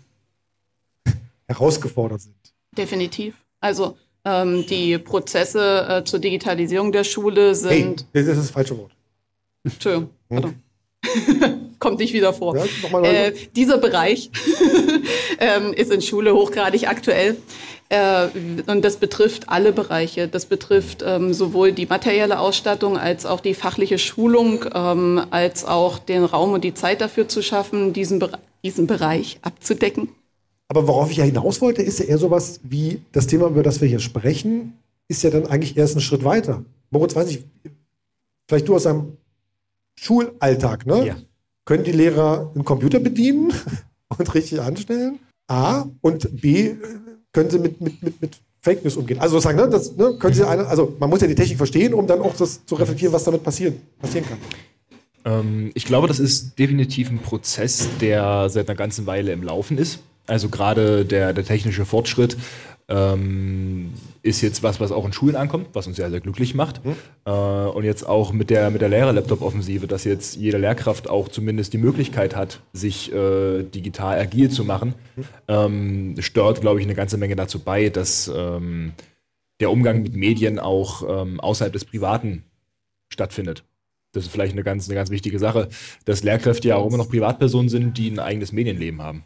[1.48, 2.36] herausgefordert sind.
[2.76, 3.34] Definitiv.
[3.60, 8.06] Also ähm, die Prozesse äh, zur Digitalisierung der Schule sind.
[8.12, 8.92] Hey, das ist das falsche Wort.
[9.64, 10.10] Entschuldigung.
[10.30, 10.54] Hm.
[11.78, 12.56] Kommt nicht wieder vor.
[12.56, 14.30] Ja, äh, dieser Bereich
[15.38, 17.36] ähm, ist in Schule hochgradig aktuell.
[17.90, 18.28] Äh,
[18.66, 20.28] und das betrifft alle Bereiche.
[20.28, 25.98] Das betrifft ähm, sowohl die materielle Ausstattung als auch die fachliche Schulung, ähm, als auch
[25.98, 28.30] den Raum und die Zeit dafür zu schaffen, diesen, Be
[28.62, 30.08] diesen Bereich abzudecken.
[30.68, 33.80] Aber worauf ich ja hinaus wollte, ist ja eher sowas wie das Thema, über das
[33.80, 34.74] wir hier sprechen,
[35.08, 36.64] ist ja dann eigentlich erst ein Schritt weiter.
[36.90, 37.44] Moritz, weiß ich,
[38.48, 39.18] vielleicht du aus deinem
[39.98, 41.06] Schulalltag, ne?
[41.06, 41.16] Ja.
[41.64, 43.52] Können die Lehrer einen Computer bedienen
[44.18, 45.18] und richtig anstellen?
[45.48, 45.86] A.
[46.00, 46.74] Und B.
[47.32, 49.18] Können sie mit, mit, mit, mit Fake News umgehen?
[49.18, 51.94] Also sozusagen, ne, das, ne, können sie eine, also man muss ja die Technik verstehen,
[51.94, 54.38] um dann auch das zu reflektieren, was damit passieren, passieren kann.
[55.24, 59.78] Ähm, ich glaube, das ist definitiv ein Prozess, der seit einer ganzen Weile im Laufen
[59.78, 60.00] ist.
[60.26, 62.36] Also gerade der, der technische Fortschritt
[62.88, 66.84] ähm, ist jetzt was, was auch in Schulen ankommt, was uns sehr, sehr glücklich macht.
[66.84, 66.96] Mhm.
[67.24, 71.72] Äh, und jetzt auch mit der, mit der Lehrer-Laptop-Offensive, dass jetzt jede Lehrkraft auch zumindest
[71.72, 75.24] die Möglichkeit hat, sich äh, digital agil zu machen, mhm.
[75.48, 78.92] ähm, stört, glaube ich, eine ganze Menge dazu bei, dass ähm,
[79.60, 82.44] der Umgang mit Medien auch ähm, außerhalb des Privaten
[83.08, 83.64] stattfindet.
[84.12, 85.68] Das ist vielleicht eine ganz, eine ganz wichtige Sache,
[86.04, 89.24] dass Lehrkräfte ja auch immer noch Privatpersonen sind, die ein eigenes Medienleben haben.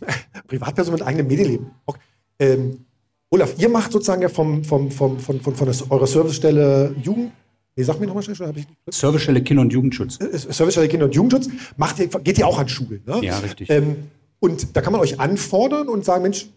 [0.46, 1.70] Privatperson mit eigenem Medienleben.
[1.86, 2.00] Okay.
[2.38, 2.84] Ähm,
[3.30, 7.32] Olaf, ihr macht sozusagen ja vom, vom, vom, von, von, von eurer Servicestelle Jugend.
[7.74, 10.18] Nee, sag mir nochmal schnell, habe ich Servicestelle Kinder- und Jugendschutz.
[10.20, 11.48] Äh, Servicestelle Kinder- und Jugendschutz.
[11.76, 13.20] Macht ihr, geht ihr auch an Schulen, ne?
[13.22, 13.68] Ja, richtig.
[13.68, 13.96] Ähm,
[14.38, 16.48] und da kann man euch anfordern und sagen, Mensch,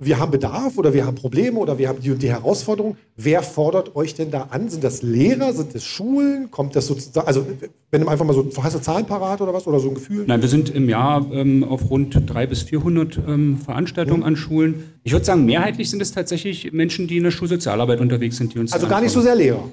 [0.00, 2.96] wir haben Bedarf oder wir haben Probleme oder wir haben die, die Herausforderung.
[3.16, 4.68] Wer fordert euch denn da an?
[4.68, 5.52] Sind das Lehrer?
[5.52, 6.50] Sind das Schulen?
[6.50, 7.46] Kommt das sozusagen, also
[7.90, 10.24] wenn du einfach mal so, hast du Zahlen parat oder was oder so ein Gefühl?
[10.26, 14.26] Nein, wir sind im Jahr ähm, auf rund 300 bis 400 ähm, Veranstaltungen mhm.
[14.26, 14.84] an Schulen.
[15.02, 18.58] Ich würde sagen, mehrheitlich sind es tatsächlich Menschen, die in der Schulsozialarbeit unterwegs sind, die
[18.58, 19.64] uns Also gar nicht so sehr Lehrer.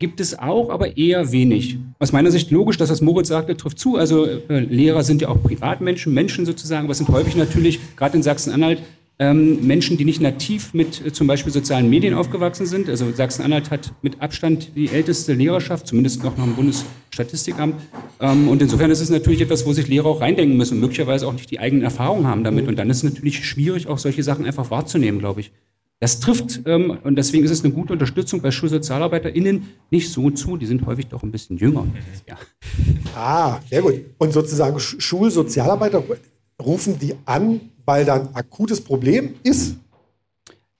[0.00, 1.76] Gibt es auch, aber eher wenig.
[1.98, 3.96] Aus meiner Sicht logisch, dass was Moritz sagte, trifft zu.
[3.96, 8.22] Also äh, Lehrer sind ja auch Privatmenschen, Menschen sozusagen, was sind häufig natürlich, gerade in
[8.22, 8.80] Sachsen-Anhalt,
[9.20, 12.88] ähm, Menschen, die nicht nativ mit äh, zum Beispiel sozialen Medien aufgewachsen sind.
[12.88, 17.74] Also Sachsen-Anhalt hat mit Abstand die älteste Lehrerschaft, zumindest noch nach dem Bundesstatistikamt.
[18.18, 21.28] Ähm, und insofern ist es natürlich etwas, wo sich Lehrer auch reindenken müssen und möglicherweise
[21.28, 22.66] auch nicht die eigenen Erfahrungen haben damit.
[22.66, 25.52] Und dann ist es natürlich schwierig, auch solche Sachen einfach wahrzunehmen, glaube ich.
[26.02, 30.56] Das trifft, ähm, und deswegen ist es eine gute Unterstützung bei SchulsozialarbeiterInnen nicht so zu.
[30.56, 31.86] Die sind häufig doch ein bisschen jünger.
[32.26, 32.38] Ja.
[33.14, 34.00] Ah, sehr gut.
[34.16, 36.02] Und sozusagen Sch- Schulsozialarbeiter
[36.62, 39.76] rufen die an, weil da ein akutes Problem ist?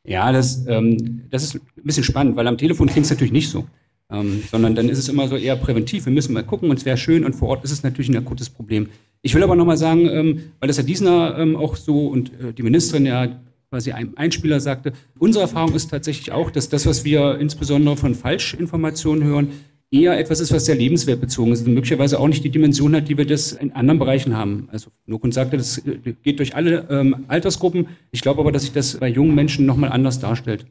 [0.05, 3.51] Ja, das, ähm, das ist ein bisschen spannend, weil am Telefon klingt es natürlich nicht
[3.51, 3.67] so.
[4.13, 6.07] Ähm, sondern dann ist es immer so eher präventiv.
[6.07, 8.17] Wir müssen mal gucken und es wäre schön und vor Ort ist es natürlich ein
[8.17, 8.89] akutes Problem.
[9.23, 12.53] Ich will aber nochmal sagen, ähm, weil das Herr Diesner ähm, auch so und äh,
[12.53, 17.05] die Ministerin ja quasi einem Einspieler sagte, unsere Erfahrung ist tatsächlich auch, dass das, was
[17.05, 19.49] wir insbesondere von Falschinformationen hören,
[19.91, 23.19] eher etwas ist, was sehr lebenswertbezogen ist und möglicherweise auch nicht die Dimension hat, die
[23.19, 24.69] wir das in anderen Bereichen haben.
[24.71, 27.89] Also Nokun sagte, das äh, geht durch alle ähm, Altersgruppen.
[28.11, 30.67] Ich glaube aber, dass sich das bei jungen Menschen nochmal anders darstellt.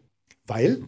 [0.47, 0.83] Weil?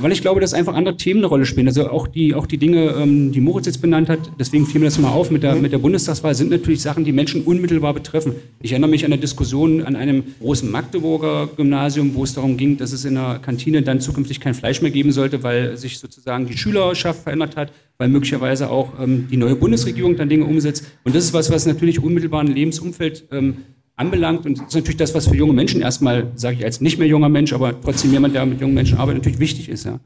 [0.00, 1.66] Weil ich glaube, dass einfach andere Themen eine Rolle spielen.
[1.66, 4.86] Also auch die, auch die Dinge, ähm, die Moritz jetzt benannt hat, deswegen fiel mir
[4.86, 8.34] das mal auf mit der, mit der Bundestagswahl, sind natürlich Sachen, die Menschen unmittelbar betreffen.
[8.60, 12.76] Ich erinnere mich an eine Diskussion an einem großen Magdeburger Gymnasium, wo es darum ging,
[12.76, 16.46] dass es in der Kantine dann zukünftig kein Fleisch mehr geben sollte, weil sich sozusagen
[16.46, 20.84] die Schülerschaft verändert hat, weil möglicherweise auch ähm, die neue Bundesregierung dann Dinge umsetzt.
[21.04, 23.58] Und das ist was, was natürlich unmittelbar ein Lebensumfeld ähm,
[24.02, 24.44] anbelangt.
[24.44, 27.08] Und das ist natürlich das, was für junge Menschen erstmal, sage ich als nicht mehr
[27.08, 29.84] junger Mensch, aber trotzdem jemand, der mit jungen Menschen arbeitet, natürlich wichtig ist.
[29.84, 29.98] Ja.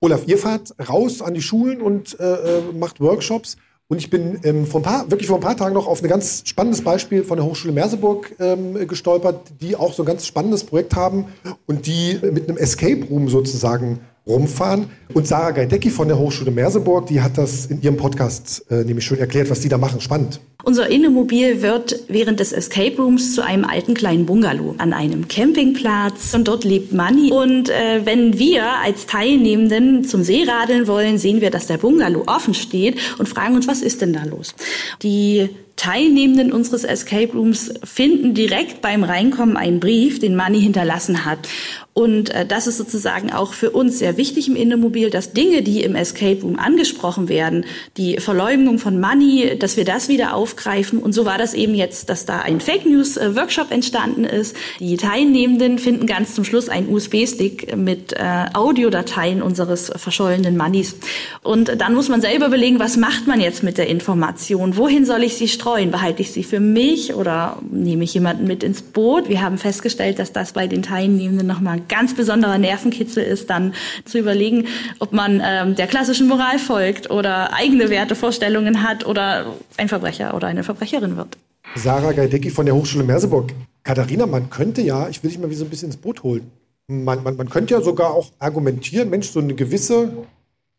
[0.00, 3.56] Olaf, ihr fahrt raus an die Schulen und äh, äh, macht Workshops.
[3.88, 6.08] Und ich bin ähm, vor ein paar, wirklich vor ein paar Tagen noch auf ein
[6.08, 10.62] ganz spannendes Beispiel von der Hochschule Merseburg ähm, gestolpert, die auch so ein ganz spannendes
[10.62, 11.24] Projekt haben
[11.66, 13.98] und die mit einem Escape Room sozusagen
[14.30, 14.86] rumfahren.
[15.12, 19.04] Und Sarah Geidecki von der Hochschule Merseburg, die hat das in ihrem Podcast äh, nämlich
[19.04, 20.00] schön erklärt, was die da machen.
[20.00, 20.40] Spannend.
[20.62, 26.34] Unser Innemobil wird während des Escape Rooms zu einem alten kleinen Bungalow an einem Campingplatz
[26.34, 27.32] und dort lebt Manni.
[27.32, 32.24] Und äh, wenn wir als Teilnehmenden zum See radeln wollen, sehen wir, dass der Bungalow
[32.26, 34.54] offen steht und fragen uns, was ist denn da los?
[35.02, 35.48] Die
[35.80, 41.48] Teilnehmenden unseres Escape Rooms finden direkt beim Reinkommen einen Brief, den Manni hinterlassen hat.
[41.94, 45.82] Und äh, das ist sozusagen auch für uns sehr wichtig im Innemobil, dass Dinge, die
[45.82, 47.64] im Escape Room angesprochen werden,
[47.96, 50.98] die Verleumdung von Money, dass wir das wieder aufgreifen.
[50.98, 54.54] Und so war das eben jetzt, dass da ein Fake News äh, Workshop entstanden ist.
[54.80, 60.94] Die Teilnehmenden finden ganz zum Schluss einen USB-Stick mit äh, Audiodateien unseres verschollenen Moneys.
[61.42, 64.76] Und dann muss man selber überlegen, was macht man jetzt mit der Information?
[64.76, 65.69] Wohin soll ich sie streuen?
[65.90, 69.28] Behalte ich sie für mich oder nehme ich jemanden mit ins Boot?
[69.28, 73.74] Wir haben festgestellt, dass das bei den Teilnehmenden nochmal ein ganz besonderer Nervenkitzel ist, dann
[74.04, 74.66] zu überlegen,
[74.98, 80.48] ob man ähm, der klassischen Moral folgt oder eigene Wertevorstellungen hat oder ein Verbrecher oder
[80.48, 81.38] eine Verbrecherin wird.
[81.76, 83.52] Sarah Geidecki von der Hochschule Merseburg.
[83.82, 86.50] Katharina, man könnte ja, ich will dich mal wie so ein bisschen ins Boot holen.
[86.88, 90.10] Man, man, man könnte ja sogar auch argumentieren, Mensch, so eine gewisse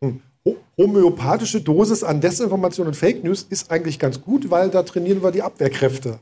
[0.03, 0.19] hm,
[0.77, 5.31] homöopathische Dosis an Desinformation und Fake News ist eigentlich ganz gut, weil da trainieren wir
[5.31, 6.19] die Abwehrkräfte.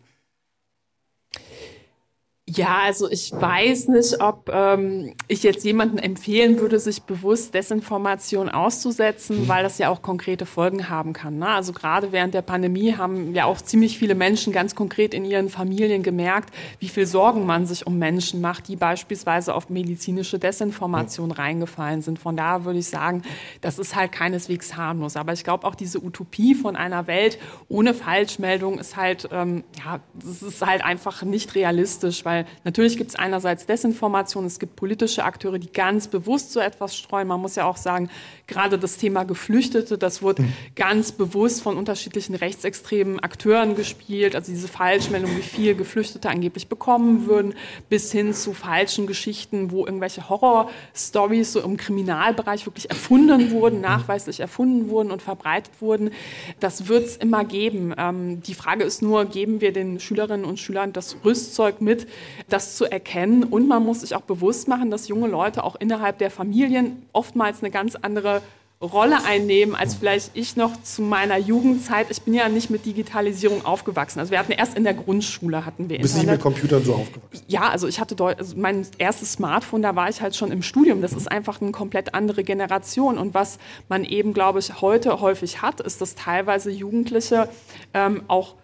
[2.56, 8.50] Ja, also ich weiß nicht, ob ähm, ich jetzt jemanden empfehlen würde, sich bewusst Desinformation
[8.50, 11.38] auszusetzen, weil das ja auch konkrete Folgen haben kann.
[11.38, 11.48] Ne?
[11.48, 15.50] Also gerade während der Pandemie haben ja auch ziemlich viele Menschen ganz konkret in ihren
[15.50, 21.30] Familien gemerkt, wie viel Sorgen man sich um Menschen macht, die beispielsweise auf medizinische Desinformation
[21.30, 22.18] reingefallen sind.
[22.18, 23.22] Von daher würde ich sagen,
[23.62, 25.18] das ist halt keineswegs harmlos.
[25.18, 30.00] Aber ich glaube auch diese Utopie von einer Welt ohne Falschmeldung ist halt, ähm, ja,
[30.16, 35.24] das ist halt einfach nicht realistisch, weil natürlich gibt es einerseits Desinformation, es gibt politische
[35.24, 37.28] Akteure, die ganz bewusst so etwas streuen.
[37.28, 38.10] Man muss ja auch sagen,
[38.48, 40.40] gerade das Thema Geflüchtete, das wird
[40.76, 44.36] ganz bewusst von unterschiedlichen rechtsextremen Akteuren gespielt.
[44.36, 47.54] Also diese Falschmeldung, wie viel Geflüchtete angeblich bekommen würden,
[47.90, 54.40] bis hin zu falschen Geschichten, wo irgendwelche Horror-Stories so im Kriminalbereich wirklich erfunden wurden, nachweislich
[54.40, 56.12] erfunden wurden und verbreitet wurden.
[56.60, 57.94] Das wird es immer geben.
[57.98, 62.08] Ähm, die Frage ist nur, geben wir den Schülerinnen und Schülern das Rüstzeug mit,
[62.48, 63.44] das zu erkennen.
[63.44, 67.62] Und man muss sich auch bewusst machen, dass junge Leute auch innerhalb der Familien oftmals
[67.62, 68.42] eine ganz andere
[68.82, 72.08] Rolle einnehmen, als vielleicht ich noch zu meiner Jugendzeit.
[72.12, 74.20] Ich bin ja nicht mit Digitalisierung aufgewachsen.
[74.20, 76.56] Also wir hatten erst in der Grundschule hatten wir Du bist nicht mit Internet.
[76.56, 77.44] Computern so aufgewachsen.
[77.48, 81.02] Ja, also ich hatte also mein erstes Smartphone, da war ich halt schon im Studium.
[81.02, 83.18] Das ist einfach eine komplett andere Generation.
[83.18, 87.50] Und was man eben, glaube ich, heute häufig hat, ist, dass teilweise Jugendliche
[87.94, 88.56] ähm, auch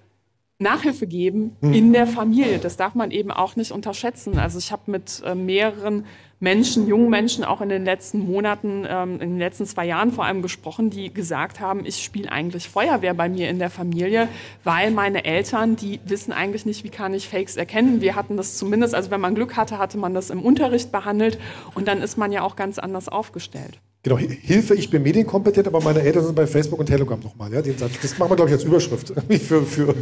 [0.57, 2.59] Nachhilfe geben in der Familie.
[2.59, 4.39] Das darf man eben auch nicht unterschätzen.
[4.39, 6.05] Also ich habe mit äh, mehreren
[6.39, 10.25] Menschen, jungen Menschen auch in den letzten Monaten, ähm, in den letzten zwei Jahren vor
[10.25, 14.29] allem gesprochen, die gesagt haben, ich spiele eigentlich Feuerwehr bei mir in der Familie,
[14.63, 17.99] weil meine Eltern, die wissen eigentlich nicht, wie kann ich Fakes erkennen.
[17.99, 21.37] Wir hatten das zumindest, also wenn man Glück hatte, hatte man das im Unterricht behandelt
[21.73, 23.79] und dann ist man ja auch ganz anders aufgestellt.
[24.05, 27.51] Genau, Hilfe, ich bin medienkompetent, aber meine Eltern sind bei Facebook und Telegram nochmal.
[27.51, 27.93] Ja, den Satz.
[28.03, 29.95] Das machen wir, glaube ich, als Überschrift für, für,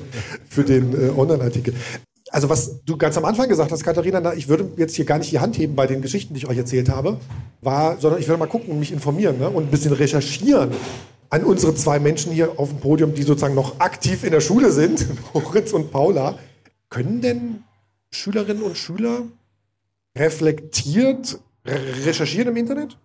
[0.50, 1.74] für den äh, Online-Artikel.
[2.30, 5.20] Also was du ganz am Anfang gesagt hast, Katharina, na, ich würde jetzt hier gar
[5.20, 7.18] nicht die Hand heben bei den Geschichten, die ich euch erzählt habe,
[7.62, 10.72] war, sondern ich würde mal gucken und mich informieren ne, und ein bisschen recherchieren
[11.30, 14.72] an unsere zwei Menschen hier auf dem Podium, die sozusagen noch aktiv in der Schule
[14.72, 16.38] sind, Moritz und Paula.
[16.90, 17.64] Können denn
[18.12, 19.22] Schülerinnen und Schüler
[20.14, 22.98] reflektiert recherchieren im Internet?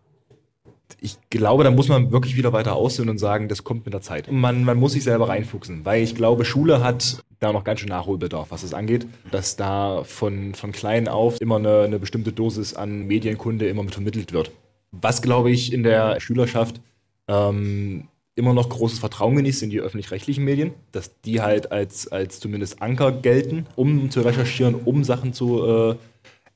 [1.00, 4.00] Ich glaube, da muss man wirklich wieder weiter aussehen und sagen, das kommt mit der
[4.00, 4.30] Zeit.
[4.30, 7.88] Man, man muss sich selber reinfuchsen, weil ich glaube, Schule hat da noch ganz schön
[7.88, 12.74] Nachholbedarf, was es angeht, dass da von, von klein auf immer eine, eine bestimmte Dosis
[12.74, 14.50] an Medienkunde immer mit vermittelt wird.
[14.90, 16.80] Was, glaube ich, in der Schülerschaft
[17.28, 22.40] ähm, immer noch großes Vertrauen genießt, sind die öffentlich-rechtlichen Medien, dass die halt als, als
[22.40, 25.96] zumindest Anker gelten, um zu recherchieren, um Sachen zu äh,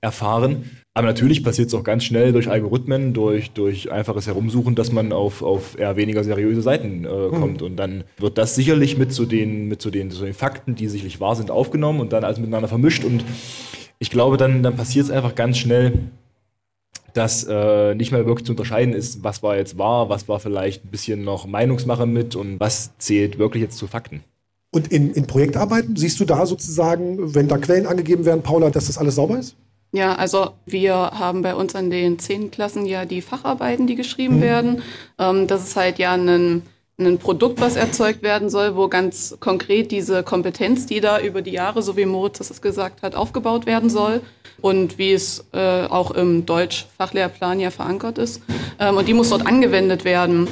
[0.01, 0.71] erfahren.
[0.95, 5.13] Aber natürlich passiert es auch ganz schnell durch Algorithmen, durch, durch einfaches Herumsuchen, dass man
[5.13, 7.63] auf, auf eher weniger seriöse Seiten äh, kommt.
[7.63, 7.67] Mhm.
[7.67, 10.89] Und dann wird das sicherlich mit zu den, mit zu den, zu den Fakten, die
[10.89, 13.05] sicherlich wahr sind, aufgenommen und dann alles miteinander vermischt.
[13.05, 13.25] Und
[13.99, 16.11] ich glaube, dann, dann passiert es einfach ganz schnell,
[17.15, 20.85] dass äh, nicht mehr wirklich zu unterscheiden ist, was war jetzt wahr, was war vielleicht
[20.85, 24.25] ein bisschen noch Meinungsmache mit und was zählt wirklich jetzt zu Fakten.
[24.71, 28.87] Und in, in Projektarbeiten siehst du da sozusagen, wenn da Quellen angegeben werden, Paula, dass
[28.87, 29.57] das alles sauber ist?
[29.95, 34.37] Ja, also wir haben bei uns an den zehn Klassen ja die Facharbeiten, die geschrieben
[34.37, 34.43] mhm.
[34.43, 34.83] werden.
[35.19, 36.63] Ähm, das ist halt ja ein,
[36.99, 41.51] ein Produkt, was erzeugt werden soll, wo ganz konkret diese Kompetenz, die da über die
[41.51, 44.23] Jahre, so wie Moritz das gesagt hat, aufgebaut werden soll
[44.63, 48.41] und wie es äh, auch im Deutsch-Fachlehrplan ja verankert ist.
[48.79, 50.49] Ähm, und die muss dort angewendet werden.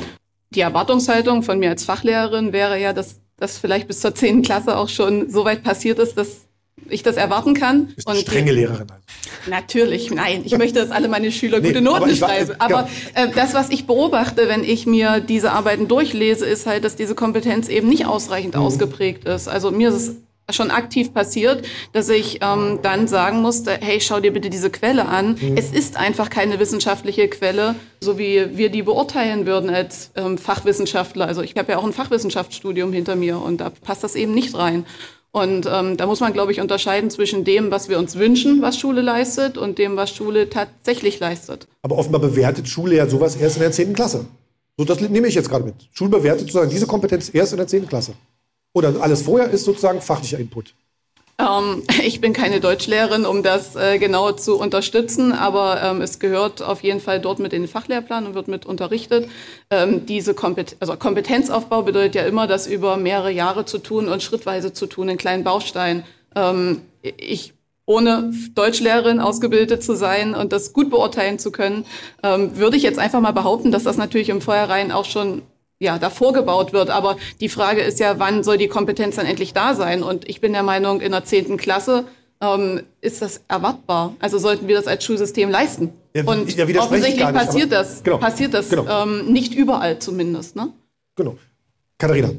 [0.51, 4.77] Die Erwartungshaltung von mir als Fachlehrerin wäre ja, dass das vielleicht bis zur zehnten Klasse
[4.77, 6.47] auch schon so weit passiert ist, dass
[6.91, 7.89] ich das erwarten kann.
[7.95, 8.87] Bist und strenge Lehrerin.
[8.91, 9.51] Also.
[9.51, 10.43] Natürlich, nein.
[10.45, 12.55] Ich möchte, dass alle meine Schüler nee, gute Noten aber schreiben.
[12.59, 16.97] Aber äh, das, was ich beobachte, wenn ich mir diese Arbeiten durchlese, ist halt, dass
[16.97, 18.63] diese Kompetenz eben nicht ausreichend mhm.
[18.63, 19.49] ausgeprägt ist.
[19.49, 20.17] Also mir ist es
[20.53, 25.07] schon aktiv passiert, dass ich ähm, dann sagen musste, hey, schau dir bitte diese Quelle
[25.07, 25.37] an.
[25.41, 25.57] Mhm.
[25.57, 31.27] Es ist einfach keine wissenschaftliche Quelle, so wie wir die beurteilen würden als ähm, Fachwissenschaftler.
[31.27, 34.57] Also ich habe ja auch ein Fachwissenschaftsstudium hinter mir und da passt das eben nicht
[34.57, 34.87] rein.
[35.33, 38.79] Und ähm, da muss man, glaube ich, unterscheiden zwischen dem, was wir uns wünschen, was
[38.79, 41.69] Schule leistet, und dem, was Schule tatsächlich leistet.
[41.83, 43.93] Aber offenbar bewertet Schule ja sowas erst in der 10.
[43.93, 44.27] Klasse.
[44.77, 45.75] So, das nehme ich jetzt gerade mit.
[45.93, 47.87] Schule bewertet sozusagen diese Kompetenz erst in der 10.
[47.87, 48.15] Klasse.
[48.73, 50.75] Oder alles vorher ist sozusagen fachlicher Input.
[51.41, 56.63] Ähm, ich bin keine Deutschlehrerin, um das äh, genau zu unterstützen, aber ähm, es gehört
[56.63, 59.29] auf jeden Fall dort mit in den Fachlehrplan und wird mit unterrichtet.
[59.71, 64.23] Ähm, diese Kompet also Kompetenzaufbau bedeutet ja immer, das über mehrere Jahre zu tun und
[64.23, 66.05] schrittweise zu tun in kleinen Bausteinen.
[66.35, 67.55] Ähm, ich
[67.87, 71.85] ohne Deutschlehrerin ausgebildet zu sein und das gut beurteilen zu können,
[72.23, 75.43] ähm, würde ich jetzt einfach mal behaupten, dass das natürlich im Vorhinein auch schon
[75.81, 76.91] ja, davor gebaut wird.
[76.91, 80.03] Aber die Frage ist ja, wann soll die Kompetenz dann endlich da sein?
[80.03, 82.05] Und ich bin der Meinung, in der zehnten Klasse
[82.41, 84.15] ähm, ist das erwartbar.
[84.21, 85.93] Also sollten wir das als Schulsystem leisten.
[86.15, 89.05] Ja, Und ja, offensichtlich nicht, passiert das, genau, passiert das genau.
[89.05, 90.55] ähm, nicht überall zumindest.
[90.57, 90.73] Ne?
[91.17, 91.37] Genau.
[91.99, 92.31] Katharina.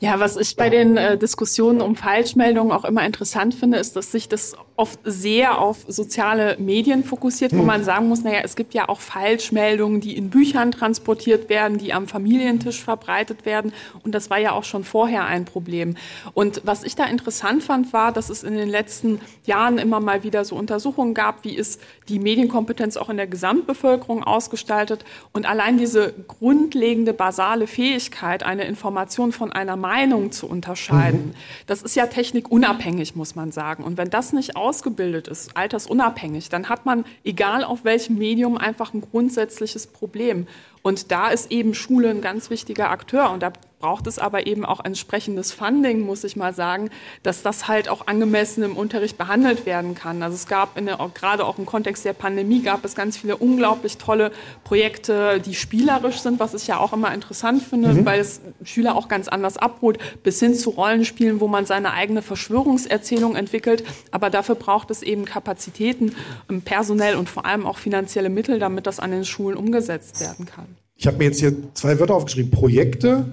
[0.00, 4.12] Ja, was ich bei den äh, Diskussionen um Falschmeldungen auch immer interessant finde, ist, dass
[4.12, 7.66] sich das oft sehr auf soziale Medien fokussiert, wo hm.
[7.66, 11.92] man sagen muss, naja, es gibt ja auch Falschmeldungen, die in Büchern transportiert werden, die
[11.92, 13.72] am Familientisch verbreitet werden.
[14.04, 15.96] Und das war ja auch schon vorher ein Problem.
[16.32, 20.22] Und was ich da interessant fand, war, dass es in den letzten Jahren immer mal
[20.22, 25.04] wieder so Untersuchungen gab, wie ist die Medienkompetenz auch in der Gesamtbevölkerung ausgestaltet.
[25.32, 31.34] Und allein diese grundlegende, basale Fähigkeit, eine Information von einer Meinung zu unterscheiden, mhm.
[31.66, 33.82] das ist ja technikunabhängig, muss man sagen.
[33.82, 38.92] Und wenn das nicht ausgebildet ist, altersunabhängig, dann hat man, egal auf welchem Medium, einfach
[38.92, 40.46] ein grundsätzliches Problem.
[40.82, 43.30] Und da ist eben Schule ein ganz wichtiger Akteur.
[43.30, 46.90] Und da braucht es aber eben auch entsprechendes Funding, muss ich mal sagen,
[47.22, 50.22] dass das halt auch angemessen im Unterricht behandelt werden kann.
[50.22, 53.36] Also es gab in der, gerade auch im Kontext der Pandemie gab es ganz viele
[53.36, 54.32] unglaublich tolle
[54.64, 58.04] Projekte, die spielerisch sind, was ich ja auch immer interessant finde, mhm.
[58.04, 62.22] weil es Schüler auch ganz anders abholt, bis hin zu Rollenspielen, wo man seine eigene
[62.22, 63.84] Verschwörungserzählung entwickelt.
[64.10, 66.14] Aber dafür braucht es eben Kapazitäten,
[66.50, 70.46] ähm, personell und vor allem auch finanzielle Mittel, damit das an den Schulen umgesetzt werden
[70.46, 70.66] kann.
[70.96, 72.50] Ich habe mir jetzt hier zwei Wörter aufgeschrieben.
[72.50, 73.26] Projekte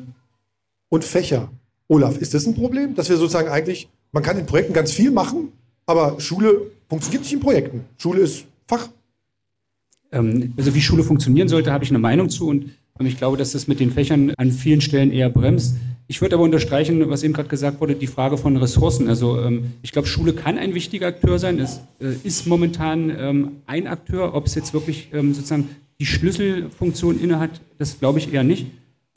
[0.89, 1.49] und Fächer.
[1.87, 2.95] Olaf, ist das ein Problem?
[2.95, 5.49] Dass wir sozusagen eigentlich, man kann in Projekten ganz viel machen,
[5.85, 7.85] aber Schule funktioniert nicht in Projekten.
[7.97, 8.89] Schule ist Fach,
[10.11, 13.51] Ähm, also wie Schule funktionieren sollte, habe ich eine Meinung zu und ich glaube, dass
[13.51, 15.75] das mit den Fächern an vielen Stellen eher bremst.
[16.07, 19.09] Ich würde aber unterstreichen, was eben gerade gesagt wurde, die Frage von Ressourcen.
[19.09, 21.59] Also ähm, ich glaube, Schule kann ein wichtiger Akteur sein.
[21.59, 24.33] Es äh, ist momentan ähm, ein Akteur.
[24.33, 25.67] Ob es jetzt wirklich ähm, sozusagen
[25.99, 28.67] die Schlüsselfunktion innehat, das glaube ich eher nicht.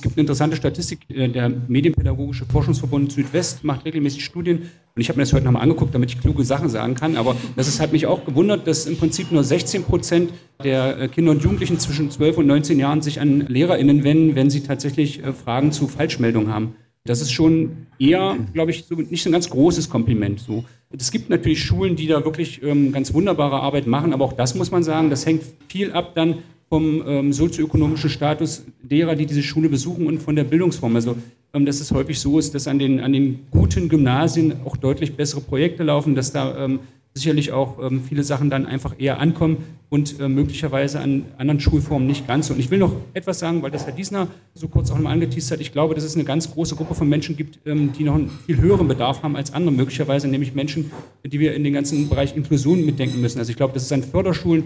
[0.00, 5.08] Es gibt eine interessante Statistik, äh, der Medienpädagogische Forschungsverbund Südwest macht regelmäßig Studien und ich
[5.08, 7.80] habe mir das heute nochmal angeguckt, damit ich kluge Sachen sagen kann, aber das ist,
[7.80, 10.32] hat mich auch gewundert, dass im Prinzip nur 16 Prozent
[10.62, 14.50] der äh, Kinder und Jugendlichen zwischen 12 und 19 Jahren sich an LehrerInnen wenden, wenn
[14.50, 16.76] sie tatsächlich äh, Fragen zu Falschmeldungen haben.
[17.04, 20.38] Das ist schon eher, glaube ich, so, nicht so ein ganz großes Kompliment.
[20.38, 20.64] So.
[20.96, 24.54] Es gibt natürlich Schulen, die da wirklich ähm, ganz wunderbare Arbeit machen, aber auch das
[24.54, 26.36] muss man sagen, das hängt viel ab dann
[26.68, 30.96] vom ähm, sozioökonomischen Status derer, die diese Schule besuchen und von der Bildungsform.
[30.96, 31.16] Also
[31.54, 35.16] ähm, dass es häufig so ist, dass an den, an den guten Gymnasien auch deutlich
[35.16, 36.80] bessere Projekte laufen, dass da ähm,
[37.14, 42.06] sicherlich auch ähm, viele Sachen dann einfach eher ankommen und äh, möglicherweise an anderen Schulformen
[42.06, 42.50] nicht ganz.
[42.50, 45.50] Und ich will noch etwas sagen, weil das Herr Diesner so kurz auch nochmal angeteased
[45.50, 45.60] hat.
[45.60, 48.30] Ich glaube, dass es eine ganz große Gruppe von Menschen gibt, ähm, die noch einen
[48.46, 50.90] viel höheren Bedarf haben als andere, möglicherweise nämlich Menschen,
[51.24, 53.38] die wir in den ganzen Bereich Inklusion mitdenken müssen.
[53.38, 54.64] Also ich glaube, dass es an Förderschulen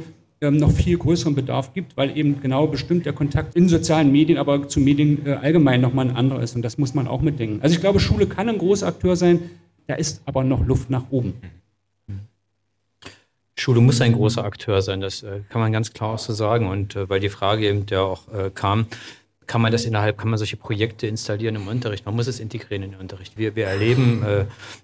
[0.51, 4.69] noch viel größeren Bedarf gibt, weil eben genau bestimmt der Kontakt in sozialen Medien, aber
[4.69, 6.57] zu Medien äh, allgemein nochmal ein anderer ist.
[6.57, 7.61] Und das muss man auch mitdenken.
[7.63, 9.51] Also ich glaube, Schule kann ein großer Akteur sein,
[9.87, 11.35] da ist aber noch Luft nach oben.
[13.57, 16.69] Schule muss ein großer Akteur sein, das äh, kann man ganz klar auch so sagen.
[16.69, 18.23] Und äh, weil die Frage eben ja auch
[18.55, 18.87] kam,
[19.47, 22.07] kann man das innerhalb, kann man solche Projekte installieren im Unterricht?
[22.07, 23.37] Man muss es integrieren in den Unterricht.
[23.37, 24.25] Wir, wir erleben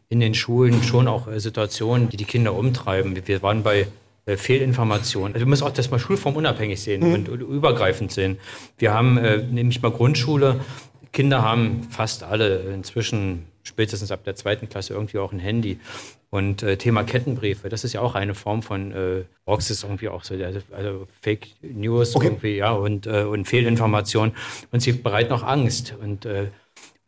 [0.09, 3.17] in den Schulen schon auch Situationen, die die Kinder umtreiben.
[3.25, 3.87] Wir waren bei
[4.29, 5.35] äh, Fehlinformationen.
[5.35, 7.15] Also wir müssen auch das mal schulformunabhängig sehen mhm.
[7.15, 8.39] und, und, übergreifend sehen.
[8.77, 10.61] Wir haben äh, nämlich mal Grundschule,
[11.13, 15.79] Kinder haben fast alle inzwischen spätestens ab der zweiten Klasse irgendwie auch ein Handy.
[16.31, 20.11] Und äh, Thema Kettenbriefe, das ist ja auch eine Form von äh, Box ist irgendwie
[20.11, 22.27] auch so, also, also Fake News okay.
[22.27, 24.35] irgendwie, ja, und, äh, und Fehlinformationen.
[24.71, 25.95] Und sie bereiten auch Angst.
[26.03, 26.49] Und äh,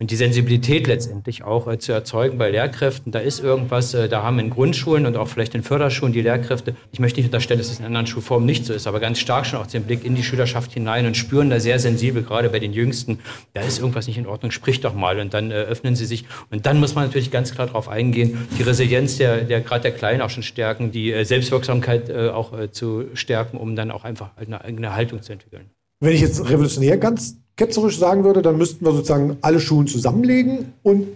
[0.01, 3.13] und die Sensibilität letztendlich auch äh, zu erzeugen bei Lehrkräften.
[3.13, 6.75] Da ist irgendwas, äh, da haben in Grundschulen und auch vielleicht in Förderschulen die Lehrkräfte,
[6.91, 9.45] ich möchte nicht unterstellen, dass es in anderen Schulformen nicht so ist, aber ganz stark
[9.47, 12.59] schon auch den Blick in die Schülerschaft hinein und spüren da sehr sensibel, gerade bei
[12.59, 13.19] den Jüngsten,
[13.53, 16.25] da ist irgendwas nicht in Ordnung, sprich doch mal und dann äh, öffnen sie sich.
[16.51, 19.93] Und dann muss man natürlich ganz klar darauf eingehen, die Resilienz der, der gerade der
[19.93, 24.05] Kleinen auch schon stärken, die äh, Selbstwirksamkeit äh, auch äh, zu stärken, um dann auch
[24.05, 25.71] einfach eine eigene Haltung zu entwickeln.
[26.03, 30.73] Wenn ich jetzt revolutionär ganz ketzerisch sagen würde, dann müssten wir sozusagen alle Schulen zusammenlegen
[30.83, 31.09] und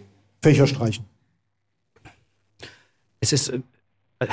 [0.43, 1.07] Fächer streichen.
[3.21, 3.49] Es ist.
[3.49, 4.27] Äh,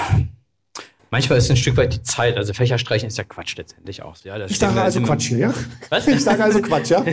[1.13, 2.37] Manchmal ist es ein Stück weit die Zeit.
[2.37, 4.15] Also Fächerstreichen ist ja Quatsch letztendlich auch.
[4.23, 5.53] Ja, ich sage also Quatsch hier, ja?
[5.89, 6.07] Was?
[6.07, 7.03] Ich sage also Quatsch, ja?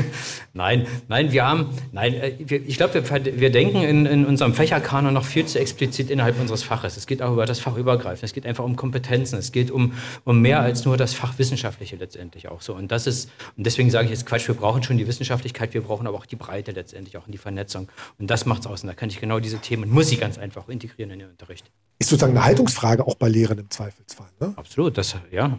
[0.54, 5.12] nein, nein, wir haben, nein, äh, ich glaube, wir, wir denken in, in unserem Fächerkanon
[5.12, 6.96] noch viel zu explizit innerhalb unseres Faches.
[6.96, 8.24] Es geht auch über das Fach übergreifend.
[8.24, 9.38] Es geht einfach um Kompetenzen.
[9.38, 9.92] Es geht um,
[10.24, 12.74] um mehr als nur das Fach Wissenschaftliche letztendlich auch so.
[12.74, 15.82] Und das ist, und deswegen sage ich jetzt Quatsch, wir brauchen schon die Wissenschaftlichkeit, wir
[15.82, 17.90] brauchen aber auch die Breite letztendlich, auch in die Vernetzung.
[18.18, 18.82] Und das macht es aus.
[18.82, 21.70] Und da kann ich genau diese Themen, muss ich ganz einfach integrieren in den Unterricht
[22.02, 24.28] ist sozusagen eine Haltungsfrage auch bei Lehrern im Zweifelsfall.
[24.40, 24.52] Ne?
[24.56, 25.58] Absolut, das, ja.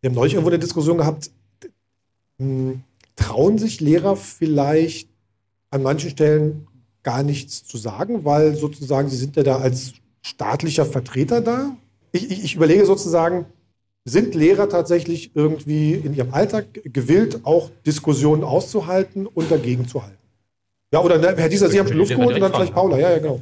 [0.00, 1.30] Wir haben neulich irgendwo eine Diskussion gehabt,
[2.38, 2.82] hm,
[3.16, 5.08] trauen sich Lehrer vielleicht
[5.70, 6.66] an manchen Stellen
[7.04, 11.76] gar nichts zu sagen, weil sozusagen sie sind ja da als staatlicher Vertreter da.
[12.12, 13.46] Ich, ich, ich überlege sozusagen,
[14.04, 20.18] sind Lehrer tatsächlich irgendwie in ihrem Alltag gewillt, auch Diskussionen auszuhalten und dagegen zu halten?
[20.92, 22.98] Ja, oder ne, Herr Dieser, Sie haben schon Luft geholt und dann vielleicht Paula.
[22.98, 23.40] Ja, ja, genau.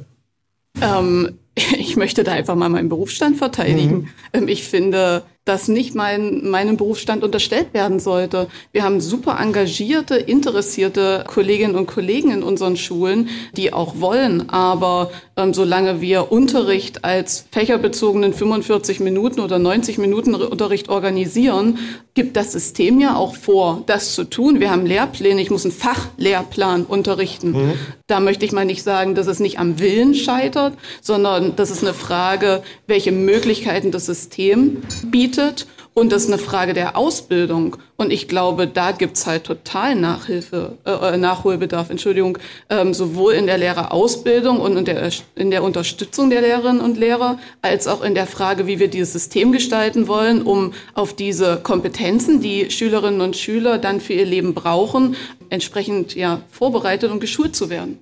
[0.81, 3.95] Ähm, ich möchte da einfach mal meinen Berufsstand verteidigen.
[3.95, 4.09] Mhm.
[4.33, 8.47] Ähm, ich finde, dass nicht mein, meinem Berufsstand unterstellt werden sollte.
[8.71, 13.27] Wir haben super engagierte, interessierte Kolleginnen und Kollegen in unseren Schulen,
[13.57, 14.49] die auch wollen.
[14.49, 21.77] Aber ähm, solange wir Unterricht als fächerbezogenen 45 Minuten oder 90 Minuten Unterricht organisieren,
[22.13, 24.61] gibt das System ja auch vor, das zu tun.
[24.61, 27.51] Wir haben Lehrpläne, ich muss einen Fachlehrplan unterrichten.
[27.51, 27.73] Mhm.
[28.07, 31.83] Da möchte ich mal nicht sagen, dass es nicht am Willen scheitert, sondern das ist
[31.83, 35.67] eine Frage, welche Möglichkeiten das System bietet bietet.
[35.95, 37.77] Und das ist eine Frage der Ausbildung.
[37.97, 43.59] Und ich glaube, da gibt's halt total Nachhilfe, äh, Nachholbedarf, Entschuldigung, ähm, sowohl in der
[43.59, 48.25] Lehrerausbildung und in der, in der Unterstützung der Lehrerinnen und Lehrer, als auch in der
[48.25, 53.77] Frage, wie wir dieses System gestalten wollen, um auf diese Kompetenzen, die Schülerinnen und Schüler
[53.77, 55.15] dann für ihr Leben brauchen,
[55.49, 57.99] entsprechend ja, vorbereitet und geschult zu werden.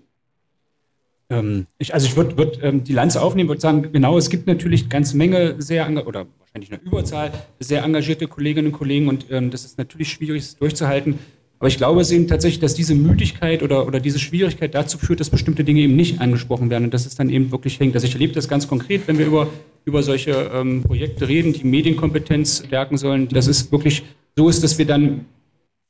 [1.32, 4.48] Ähm, ich, also ich würde würd, ähm, die Lanze aufnehmen, würde sagen, genau, es gibt
[4.48, 9.50] natürlich ganz Menge sehr, oder wahrscheinlich eine Überzahl, sehr engagierte Kolleginnen und Kollegen und ähm,
[9.50, 11.18] das ist natürlich schwierig, es durchzuhalten.
[11.60, 15.20] Aber ich glaube es eben tatsächlich, dass diese Müdigkeit oder, oder diese Schwierigkeit dazu führt,
[15.20, 17.94] dass bestimmte Dinge eben nicht angesprochen werden und dass es dann eben wirklich hängt.
[17.94, 19.48] Also ich erlebe das ganz konkret, wenn wir über,
[19.86, 24.04] über solche ähm, Projekte reden, die Medienkompetenz stärken sollen, dass es wirklich
[24.36, 25.26] so ist, dass wir dann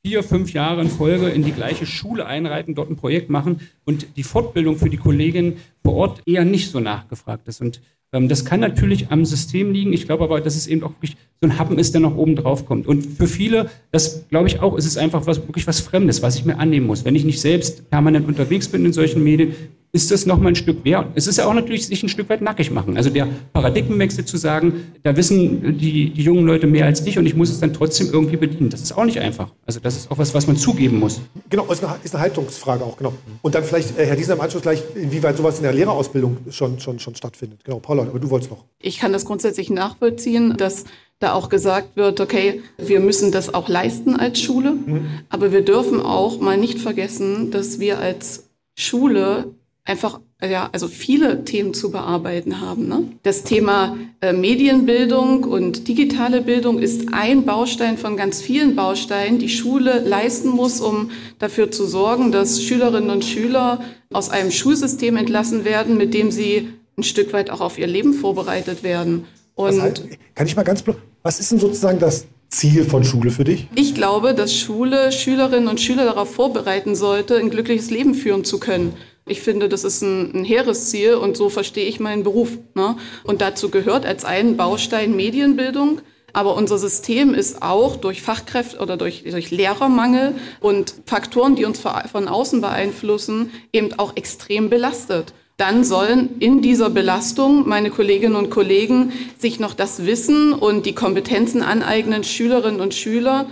[0.04, 4.16] vier, fünf Jahre in Folge in die gleiche Schule einreiten, dort ein Projekt machen und
[4.16, 7.60] die Fortbildung für die Kolleginnen vor Ort eher nicht so nachgefragt ist.
[7.60, 7.80] Und
[8.12, 9.92] ähm, das kann natürlich am System liegen.
[9.92, 12.34] Ich glaube aber, dass es eben auch wirklich so ein Happen ist, der noch oben
[12.34, 12.88] drauf kommt.
[12.88, 16.34] Und für viele, das glaube ich auch, ist es einfach was, wirklich was Fremdes, was
[16.34, 17.04] ich mir annehmen muss.
[17.04, 19.54] Wenn ich nicht selbst permanent unterwegs bin in solchen Medien,
[19.94, 21.08] ist das nochmal ein Stück wert.
[21.16, 22.96] Es ist ja auch natürlich sich ein Stück weit nackig machen.
[22.96, 27.26] Also der Paradigmenwechsel zu sagen, da wissen die, die jungen Leute mehr als ich und
[27.26, 28.70] ich muss es dann trotzdem irgendwie bedienen.
[28.70, 29.50] Das ist auch nicht einfach.
[29.66, 31.20] Also das ist auch was, was man zugeben muss.
[31.50, 33.12] Genau, ist eine, ist eine Haltungsfrage auch, genau.
[33.42, 36.80] Und dann vielleicht, äh, Herr Diesner, im Anschluss gleich, inwieweit sowas in der Lehrerausbildung schon,
[36.80, 37.62] schon, schon stattfindet.
[37.62, 38.64] Genau, Paula, aber du wolltest noch.
[38.80, 40.84] Ich kann das grundsätzlich nachvollziehen, dass
[41.18, 45.06] da auch gesagt wird, okay, wir müssen das auch leisten als Schule, mhm.
[45.28, 51.44] aber wir dürfen auch mal nicht vergessen, dass wir als Schule einfach ja, also viele
[51.44, 52.88] Themen zu bearbeiten haben.
[52.88, 53.04] Ne?
[53.22, 59.48] Das Thema äh, Medienbildung und digitale Bildung ist ein Baustein von ganz vielen Bausteinen, die
[59.48, 63.80] Schule leisten muss, um dafür zu sorgen, dass Schülerinnen und Schüler
[64.12, 66.68] aus einem Schulsystem entlassen werden, mit dem sie
[66.98, 69.26] ein Stück weit auch auf ihr Leben vorbereitet werden.
[69.54, 70.02] Und heißt,
[70.34, 70.84] kann ich mal ganz
[71.22, 73.68] was ist denn sozusagen das Ziel von Schule für dich?
[73.74, 78.58] Ich glaube, dass Schule Schülerinnen und Schüler darauf vorbereiten sollte, ein glückliches Leben führen zu
[78.58, 78.94] können.
[79.26, 82.58] Ich finde, das ist ein, ein hehres Ziel und so verstehe ich meinen Beruf.
[82.74, 82.96] Ne?
[83.24, 86.00] Und dazu gehört als einen Baustein Medienbildung.
[86.34, 91.80] Aber unser System ist auch durch Fachkräfte oder durch, durch Lehrermangel und Faktoren, die uns
[91.80, 98.50] von außen beeinflussen, eben auch extrem belastet dann sollen in dieser Belastung meine Kolleginnen und
[98.50, 103.46] Kollegen sich noch das Wissen und die Kompetenzen aneignen, Schülerinnen und Schüler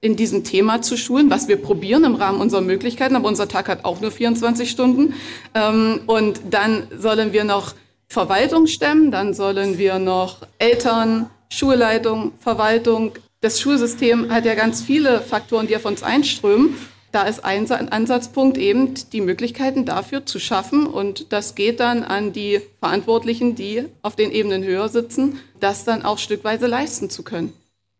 [0.00, 3.68] in diesem Thema zu schulen, was wir probieren im Rahmen unserer Möglichkeiten, aber unser Tag
[3.68, 5.14] hat auch nur 24 Stunden.
[5.54, 7.74] Ähm, und dann sollen wir noch
[8.08, 13.12] Verwaltung stemmen, dann sollen wir noch Eltern, Schulleitung, Verwaltung.
[13.40, 16.76] Das Schulsystem hat ja ganz viele Faktoren, die auf uns einströmen.
[17.12, 20.86] Da ist ein Ansatzpunkt eben, die Möglichkeiten dafür zu schaffen.
[20.86, 26.04] Und das geht dann an die Verantwortlichen, die auf den Ebenen höher sitzen, das dann
[26.04, 27.52] auch stückweise leisten zu können.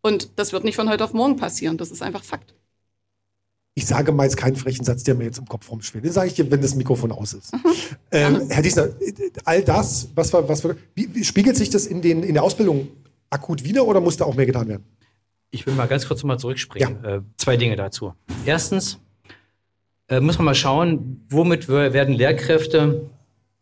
[0.02, 1.76] Und das wird nicht von heute auf morgen passieren.
[1.76, 2.54] Das ist einfach Fakt.
[3.74, 6.04] Ich sage mal jetzt keinen frechen Satz, der mir jetzt im Kopf rumschwirrt.
[6.04, 7.52] Den sage ich dir, wenn das Mikrofon aus ist.
[7.52, 7.60] Mhm.
[8.10, 8.88] Ähm, Herr Diesner,
[9.44, 12.88] all das, was, was, wie, wie spiegelt sich das in, den, in der Ausbildung
[13.30, 14.84] akut wieder oder muss da auch mehr getan werden?
[15.52, 16.98] Ich will mal ganz kurz nochmal zurückspringen.
[17.02, 17.16] Ja.
[17.16, 18.14] Äh, zwei Dinge dazu.
[18.44, 18.98] Erstens
[20.08, 23.08] äh, muss man mal schauen, womit werden Lehrkräfte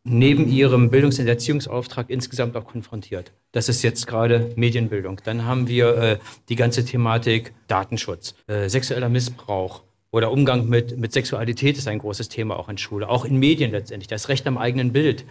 [0.08, 3.32] neben ihrem Bildungs- und Erziehungsauftrag insgesamt auch konfrontiert.
[3.52, 5.20] Das ist jetzt gerade Medienbildung.
[5.24, 11.12] Dann haben wir äh, die ganze Thematik Datenschutz, äh, sexueller Missbrauch oder Umgang mit, mit
[11.12, 14.08] Sexualität ist ein großes Thema auch in Schule, auch in Medien letztendlich.
[14.08, 15.24] Das Recht am eigenen Bild.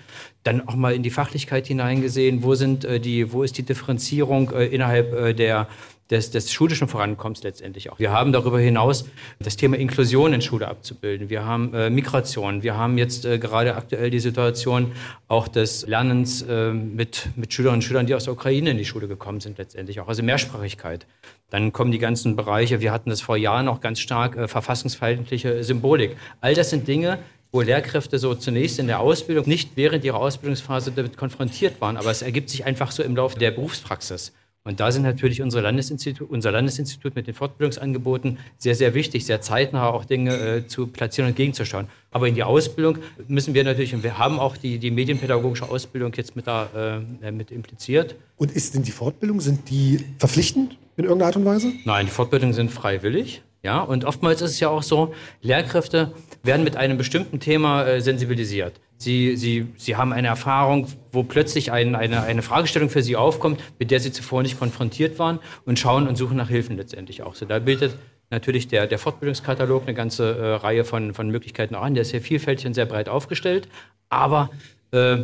[0.43, 4.51] Dann auch mal in die Fachlichkeit hineingesehen, wo sind äh, die, wo ist die Differenzierung
[4.51, 5.67] äh, innerhalb äh, der
[6.09, 7.99] des, des schulischen Vorankommens letztendlich auch.
[7.99, 9.05] Wir haben darüber hinaus
[9.39, 11.29] das Thema Inklusion in Schule abzubilden.
[11.29, 12.63] Wir haben äh, Migration.
[12.63, 14.93] Wir haben jetzt äh, gerade aktuell die Situation
[15.27, 18.85] auch des Lernens äh, mit, mit Schülerinnen und Schülern, die aus der Ukraine in die
[18.85, 20.07] Schule gekommen sind letztendlich auch.
[20.07, 21.05] Also Mehrsprachigkeit.
[21.49, 25.63] Dann kommen die ganzen Bereiche, wir hatten das vor Jahren auch ganz stark, äh, verfassungsfeindliche
[25.63, 26.15] Symbolik.
[26.41, 27.19] All das sind Dinge,
[27.51, 32.11] wo Lehrkräfte so zunächst in der Ausbildung nicht während ihrer Ausbildungsphase damit konfrontiert waren, aber
[32.11, 34.33] es ergibt sich einfach so im Laufe der Berufspraxis.
[34.67, 39.39] Und da sind natürlich unsere Landesinstitut, unser Landesinstitut mit den Fortbildungsangeboten sehr, sehr wichtig, sehr
[39.39, 41.87] zeitnah auch Dinge äh, zu platzieren und gegenzuschauen.
[42.11, 42.97] Aber in die Ausbildung
[43.29, 47.31] müssen wir natürlich, und wir haben auch die, die medienpädagogische Ausbildung jetzt mit, da, äh,
[47.31, 48.15] mit impliziert.
[48.35, 51.71] Und ist denn die Fortbildung, sind die verpflichtend in irgendeiner Art und Weise?
[51.85, 53.43] Nein, die Fortbildungen sind freiwillig.
[53.63, 56.11] Ja, und oftmals ist es ja auch so, Lehrkräfte
[56.43, 58.73] werden mit einem bestimmten Thema äh, sensibilisiert.
[58.97, 63.61] Sie, sie, sie haben eine Erfahrung, wo plötzlich ein, eine, eine Fragestellung für sie aufkommt,
[63.77, 67.35] mit der sie zuvor nicht konfrontiert waren und schauen und suchen nach Hilfen letztendlich auch.
[67.35, 67.95] So, da bildet
[68.29, 71.93] natürlich der, der Fortbildungskatalog eine ganze äh, Reihe von, von Möglichkeiten auch an.
[71.93, 73.67] Der ist sehr vielfältig und sehr breit aufgestellt,
[74.09, 74.49] aber
[74.91, 75.17] äh,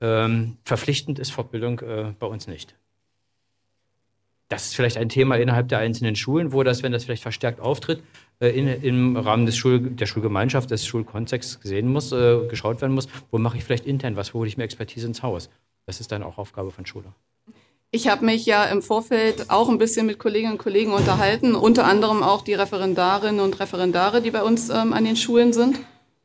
[0.00, 2.74] ähm, verpflichtend ist Fortbildung äh, bei uns nicht.
[4.48, 7.60] Das ist vielleicht ein Thema innerhalb der einzelnen Schulen, wo das, wenn das vielleicht verstärkt
[7.60, 8.02] auftritt,
[8.40, 13.08] in, im Rahmen des Schul, der Schulgemeinschaft, des Schulkontexts gesehen muss, äh, geschaut werden muss,
[13.30, 15.48] wo mache ich vielleicht intern was, wo hole ich mir Expertise ins Haus.
[15.86, 17.06] Das ist dann auch Aufgabe von Schule.
[17.92, 21.84] Ich habe mich ja im Vorfeld auch ein bisschen mit Kolleginnen und Kollegen unterhalten, unter
[21.84, 25.78] anderem auch die Referendarinnen und Referendare, die bei uns ähm, an den Schulen sind.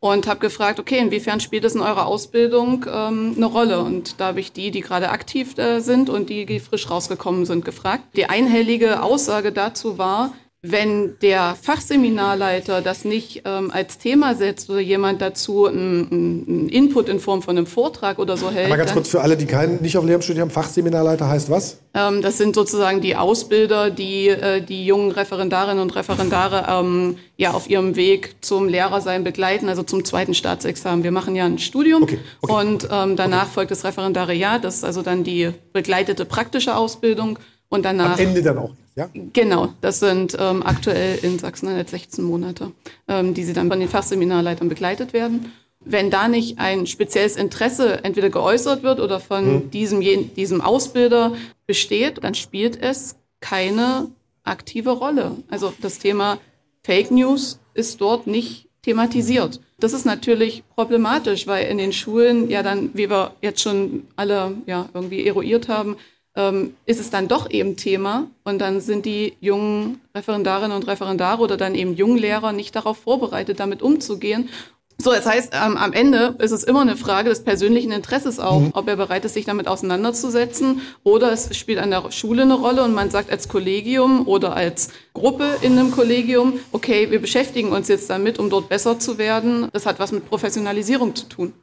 [0.03, 3.81] Und habe gefragt, okay, inwiefern spielt es in eurer Ausbildung ähm, eine Rolle?
[3.81, 7.45] Und da habe ich die, die gerade aktiv äh, sind und die, die frisch rausgekommen
[7.45, 8.03] sind, gefragt.
[8.15, 10.33] Die einhellige Aussage dazu war,
[10.63, 17.19] wenn der Fachseminarleiter das nicht ähm, als Thema setzt oder jemand dazu einen Input in
[17.19, 18.69] Form von einem Vortrag oder so hält.
[18.69, 21.79] Mal ganz kurz für alle, die keinen nicht auf Lehramt studieren, Fachseminarleiter heißt was?
[21.95, 27.51] Ähm, das sind sozusagen die Ausbilder, die äh, die jungen Referendarinnen und Referendare ähm, ja
[27.51, 31.03] auf ihrem Weg zum Lehrersein begleiten, also zum zweiten Staatsexamen.
[31.03, 32.53] Wir machen ja ein Studium okay, okay.
[32.53, 33.53] und ähm, danach okay.
[33.53, 38.19] folgt das Referendariat, das ist also dann die begleitete praktische Ausbildung und danach.
[38.19, 39.09] Am Ende dann auch, ja?
[39.33, 42.71] Genau, das sind ähm, aktuell in Sachsen-Anhalt 16 Monate,
[43.07, 45.51] ähm, die sie dann von den Fachseminarleitern begleitet werden.
[45.83, 49.71] Wenn da nicht ein spezielles Interesse entweder geäußert wird oder von hm.
[49.71, 50.01] diesem,
[50.35, 51.33] diesem Ausbilder
[51.65, 54.11] besteht, dann spielt es keine
[54.43, 55.37] aktive Rolle.
[55.49, 56.37] Also das Thema
[56.83, 59.59] Fake News ist dort nicht thematisiert.
[59.79, 64.55] Das ist natürlich problematisch, weil in den Schulen ja dann, wie wir jetzt schon alle
[64.67, 65.95] ja irgendwie eruiert haben,
[66.35, 71.41] ähm, ist es dann doch eben Thema und dann sind die jungen Referendarinnen und Referendare
[71.41, 74.49] oder dann eben Junglehrer nicht darauf vorbereitet, damit umzugehen.
[74.97, 78.59] So, das heißt, ähm, am Ende ist es immer eine Frage des persönlichen Interesses auch,
[78.59, 78.69] mhm.
[78.73, 82.83] ob er bereit ist, sich damit auseinanderzusetzen oder es spielt an der Schule eine Rolle
[82.83, 87.87] und man sagt als Kollegium oder als Gruppe in einem Kollegium, okay, wir beschäftigen uns
[87.87, 89.69] jetzt damit, um dort besser zu werden.
[89.73, 91.53] Das hat was mit Professionalisierung zu tun.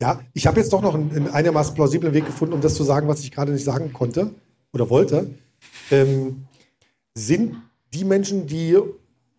[0.00, 2.84] Ja, ich habe jetzt doch noch einen, einen, einigermaßen plausiblen Weg gefunden, um das zu
[2.84, 4.32] sagen, was ich gerade nicht sagen konnte
[4.72, 5.34] oder wollte.
[5.90, 6.46] Ähm,
[7.14, 7.56] sind
[7.92, 8.78] die Menschen, die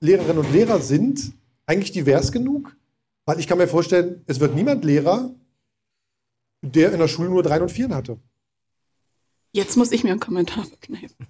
[0.01, 1.31] Lehrerinnen und Lehrer sind,
[1.65, 2.75] eigentlich divers genug?
[3.25, 5.31] Weil ich kann mir vorstellen, es wird niemand Lehrer,
[6.61, 8.17] der in der Schule nur drei und vier hatte.
[9.53, 11.27] Jetzt muss ich mir einen Kommentar verkneifen.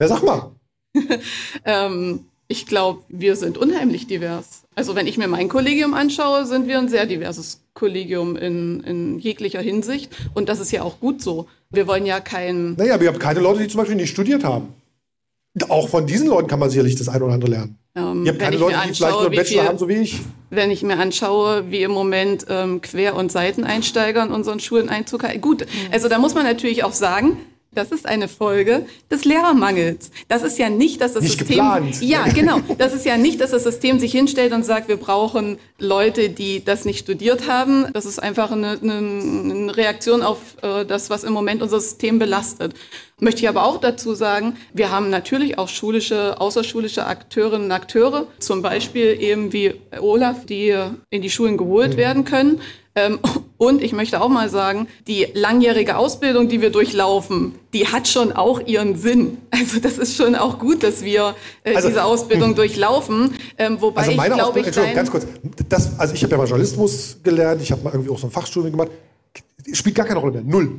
[0.00, 0.54] Ja, sag mal.
[1.64, 4.62] ähm, ich glaube, wir sind unheimlich divers.
[4.74, 9.18] Also wenn ich mir mein Kollegium anschaue, sind wir ein sehr diverses Kollegium in, in
[9.18, 10.14] jeglicher Hinsicht.
[10.34, 11.46] Und das ist ja auch gut so.
[11.70, 12.74] Wir wollen ja kein.
[12.74, 14.74] Naja, aber ihr habt keine Leute, die zum Beispiel nicht studiert haben.
[15.68, 17.78] Auch von diesen Leuten kann man sicherlich das eine oder andere lernen.
[17.94, 19.94] Ähm, ihr habt keine Leute, anschaue, die vielleicht nur einen Bachelor viel, haben, so wie
[19.94, 20.20] ich.
[20.50, 25.24] Wenn ich mir anschaue, wie im Moment ähm, Quer- und Seiteneinsteiger in unseren Schulen Einzug
[25.24, 25.40] halten.
[25.40, 25.92] Gut, mhm.
[25.92, 27.38] also da muss man natürlich auch sagen,
[27.76, 30.10] das ist eine Folge des Lehrermangels.
[30.28, 31.56] Das ist ja nicht, dass das nicht System.
[31.56, 32.02] Geplant.
[32.02, 32.60] Ja, genau.
[32.78, 36.64] Das ist ja nicht, dass das System sich hinstellt und sagt, wir brauchen Leute, die
[36.64, 37.86] das nicht studiert haben.
[37.92, 42.74] Das ist einfach eine, eine, Reaktion auf äh, das, was im Moment unser System belastet.
[43.20, 48.26] Möchte ich aber auch dazu sagen, wir haben natürlich auch schulische, außerschulische Akteurinnen und Akteure,
[48.38, 50.74] zum Beispiel eben wie Olaf, die
[51.10, 51.96] in die Schulen geholt mhm.
[51.96, 52.60] werden können.
[53.58, 58.32] Und ich möchte auch mal sagen, die langjährige Ausbildung, die wir durchlaufen, die hat schon
[58.32, 59.38] auch ihren Sinn.
[59.56, 61.34] Also das ist schon auch gut, dass wir
[61.64, 62.54] äh, also, diese Ausbildung hm.
[62.56, 63.34] durchlaufen.
[63.56, 65.26] Ähm, wobei also meine ich glaube, ich Entschuldigung, ganz kurz.
[65.68, 68.30] Das, also ich habe ja mal Journalismus gelernt, ich habe mal irgendwie auch so ein
[68.30, 68.90] Fachstudium gemacht.
[69.72, 70.42] Spielt gar keine Rolle mehr.
[70.42, 70.78] Null.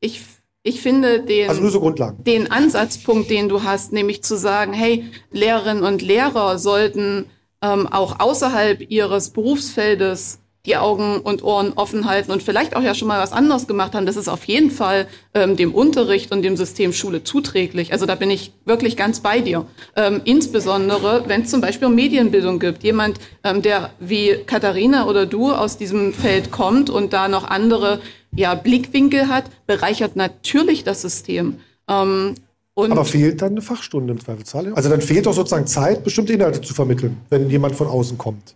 [0.00, 0.22] Ich
[0.62, 2.24] ich finde den, also nur so Grundlagen.
[2.24, 7.26] den Ansatzpunkt, den du hast, nämlich zu sagen, hey, Lehrerinnen und Lehrer sollten
[7.62, 12.94] ähm, auch außerhalb ihres Berufsfeldes die Augen und Ohren offen halten und vielleicht auch ja
[12.94, 16.42] schon mal was anderes gemacht haben, das ist auf jeden Fall ähm, dem Unterricht und
[16.42, 17.92] dem System Schule zuträglich.
[17.92, 19.66] Also da bin ich wirklich ganz bei dir.
[19.94, 22.82] Ähm, insbesondere, wenn es zum Beispiel um Medienbildung gibt.
[22.82, 28.00] Jemand, ähm, der wie Katharina oder du aus diesem Feld kommt und da noch andere
[28.34, 31.60] ja, Blickwinkel hat, bereichert natürlich das System.
[31.88, 32.34] Ähm,
[32.76, 34.74] aber fehlt dann eine Fachstunde im Zweifelsfall?
[34.74, 38.54] Also dann fehlt doch sozusagen Zeit, bestimmte Inhalte zu vermitteln, wenn jemand von außen kommt.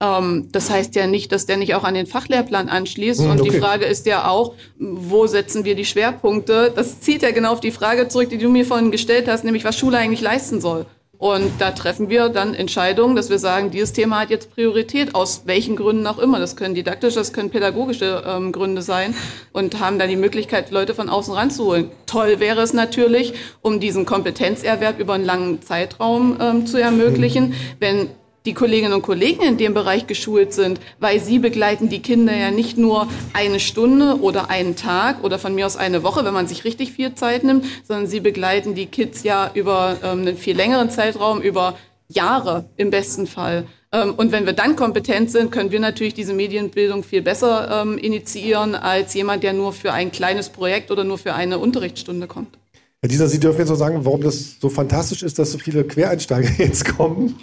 [0.00, 3.20] Ähm, das heißt ja nicht, dass der nicht auch an den Fachlehrplan anschließt.
[3.20, 3.50] Hm, und okay.
[3.50, 6.72] die Frage ist ja auch, wo setzen wir die Schwerpunkte?
[6.74, 9.64] Das zieht ja genau auf die Frage zurück, die du mir vorhin gestellt hast, nämlich
[9.64, 10.86] was Schule eigentlich leisten soll.
[11.16, 15.42] Und da treffen wir dann Entscheidungen, dass wir sagen, dieses Thema hat jetzt Priorität, aus
[15.46, 16.38] welchen Gründen auch immer.
[16.38, 19.14] Das können didaktische, das können pädagogische ähm, Gründe sein
[19.52, 21.90] und haben dann die Möglichkeit, Leute von außen ranzuholen.
[22.06, 23.32] Toll wäre es natürlich,
[23.62, 27.54] um diesen Kompetenzerwerb über einen langen Zeitraum ähm, zu ermöglichen, mhm.
[27.78, 28.10] wenn
[28.46, 32.50] die Kolleginnen und Kollegen in dem Bereich geschult sind, weil sie begleiten die Kinder ja
[32.50, 36.46] nicht nur eine Stunde oder einen Tag oder von mir aus eine Woche, wenn man
[36.46, 40.54] sich richtig viel Zeit nimmt, sondern sie begleiten die Kids ja über ähm, einen viel
[40.54, 41.78] längeren Zeitraum, über
[42.08, 43.64] Jahre im besten Fall.
[43.92, 47.96] Ähm, und wenn wir dann kompetent sind, können wir natürlich diese Medienbildung viel besser ähm,
[47.96, 52.58] initiieren als jemand, der nur für ein kleines Projekt oder nur für eine Unterrichtsstunde kommt.
[53.00, 55.84] Herr Dieser, Sie dürfen jetzt noch sagen, warum das so fantastisch ist, dass so viele
[55.84, 57.36] Quereinsteiger jetzt kommen.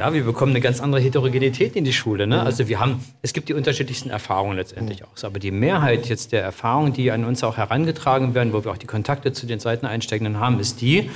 [0.00, 2.26] Ja, wir bekommen eine ganz andere Heterogenität in die Schule.
[2.26, 2.40] Ne?
[2.40, 5.10] Also wir haben, es gibt die unterschiedlichsten Erfahrungen letztendlich auch.
[5.24, 8.78] Aber die Mehrheit jetzt der Erfahrungen, die an uns auch herangetragen werden, wo wir auch
[8.78, 11.10] die Kontakte zu den Seiteneinsteigenden haben, ist die,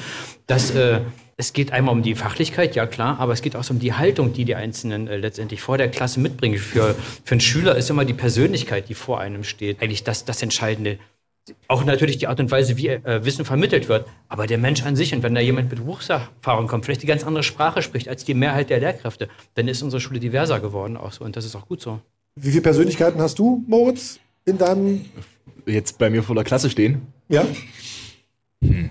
[0.46, 1.00] dass äh,
[1.38, 4.34] es geht einmal um die Fachlichkeit, ja klar, aber es geht auch um die Haltung,
[4.34, 6.58] die die Einzelnen äh, letztendlich vor der Klasse mitbringen.
[6.58, 10.42] Für, für einen Schüler ist immer die Persönlichkeit, die vor einem steht, eigentlich das, das
[10.42, 10.98] Entscheidende
[11.68, 14.96] auch natürlich die Art und Weise, wie äh, Wissen vermittelt wird, aber der Mensch an
[14.96, 18.24] sich und wenn da jemand mit Berufserfahrung kommt, vielleicht die ganz andere Sprache spricht als
[18.24, 21.54] die Mehrheit der Lehrkräfte, dann ist unsere Schule diverser geworden auch so und das ist
[21.54, 22.00] auch gut so.
[22.36, 25.04] Wie viele Persönlichkeiten hast du, Moritz, in deinem...
[25.66, 27.06] Jetzt bei mir vor der Klasse stehen?
[27.28, 27.46] Ja.
[28.62, 28.90] Hm.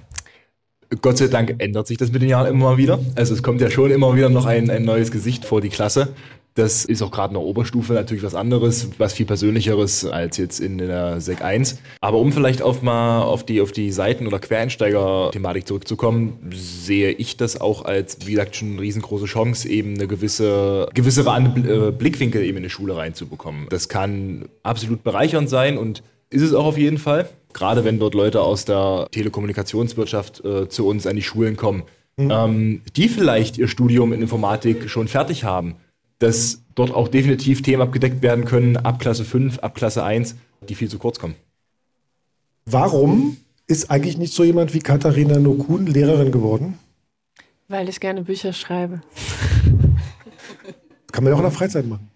[1.02, 3.00] Gott sei Dank ändert sich das mit den Jahren immer mal wieder.
[3.16, 6.14] Also es kommt ja schon immer wieder noch ein, ein neues Gesicht vor die Klasse.
[6.56, 10.60] Das ist auch gerade in der Oberstufe natürlich was anderes, was viel persönlicheres als jetzt
[10.60, 11.80] in der Sek 1.
[12.00, 17.38] Aber um vielleicht auf mal auf die, auf die Seiten- oder Quereinsteiger-Thematik zurückzukommen, sehe ich
[17.38, 22.44] das auch als, wie gesagt, schon eine riesengroße Chance, eben eine gewisse, gewisse äh, Blickwinkel
[22.44, 23.68] eben in die Schule reinzubekommen.
[23.70, 27.30] Das kann absolut bereichernd sein und ist es auch auf jeden Fall.
[27.54, 31.84] Gerade wenn dort Leute aus der Telekommunikationswirtschaft äh, zu uns an die Schulen kommen,
[32.18, 32.32] mhm.
[32.32, 35.76] ähm, die vielleicht ihr Studium in Informatik schon fertig haben
[36.24, 40.36] dass dort auch definitiv Themen abgedeckt werden können ab Klasse 5, ab Klasse 1,
[40.70, 41.36] die viel zu kurz kommen.
[42.66, 46.80] Warum ist eigentlich nicht so jemand wie Katharina Nokun Lehrerin geworden?
[47.68, 49.02] Weil ich gerne Bücher schreibe.
[49.66, 52.10] Das kann man ja auch in der Freizeit machen.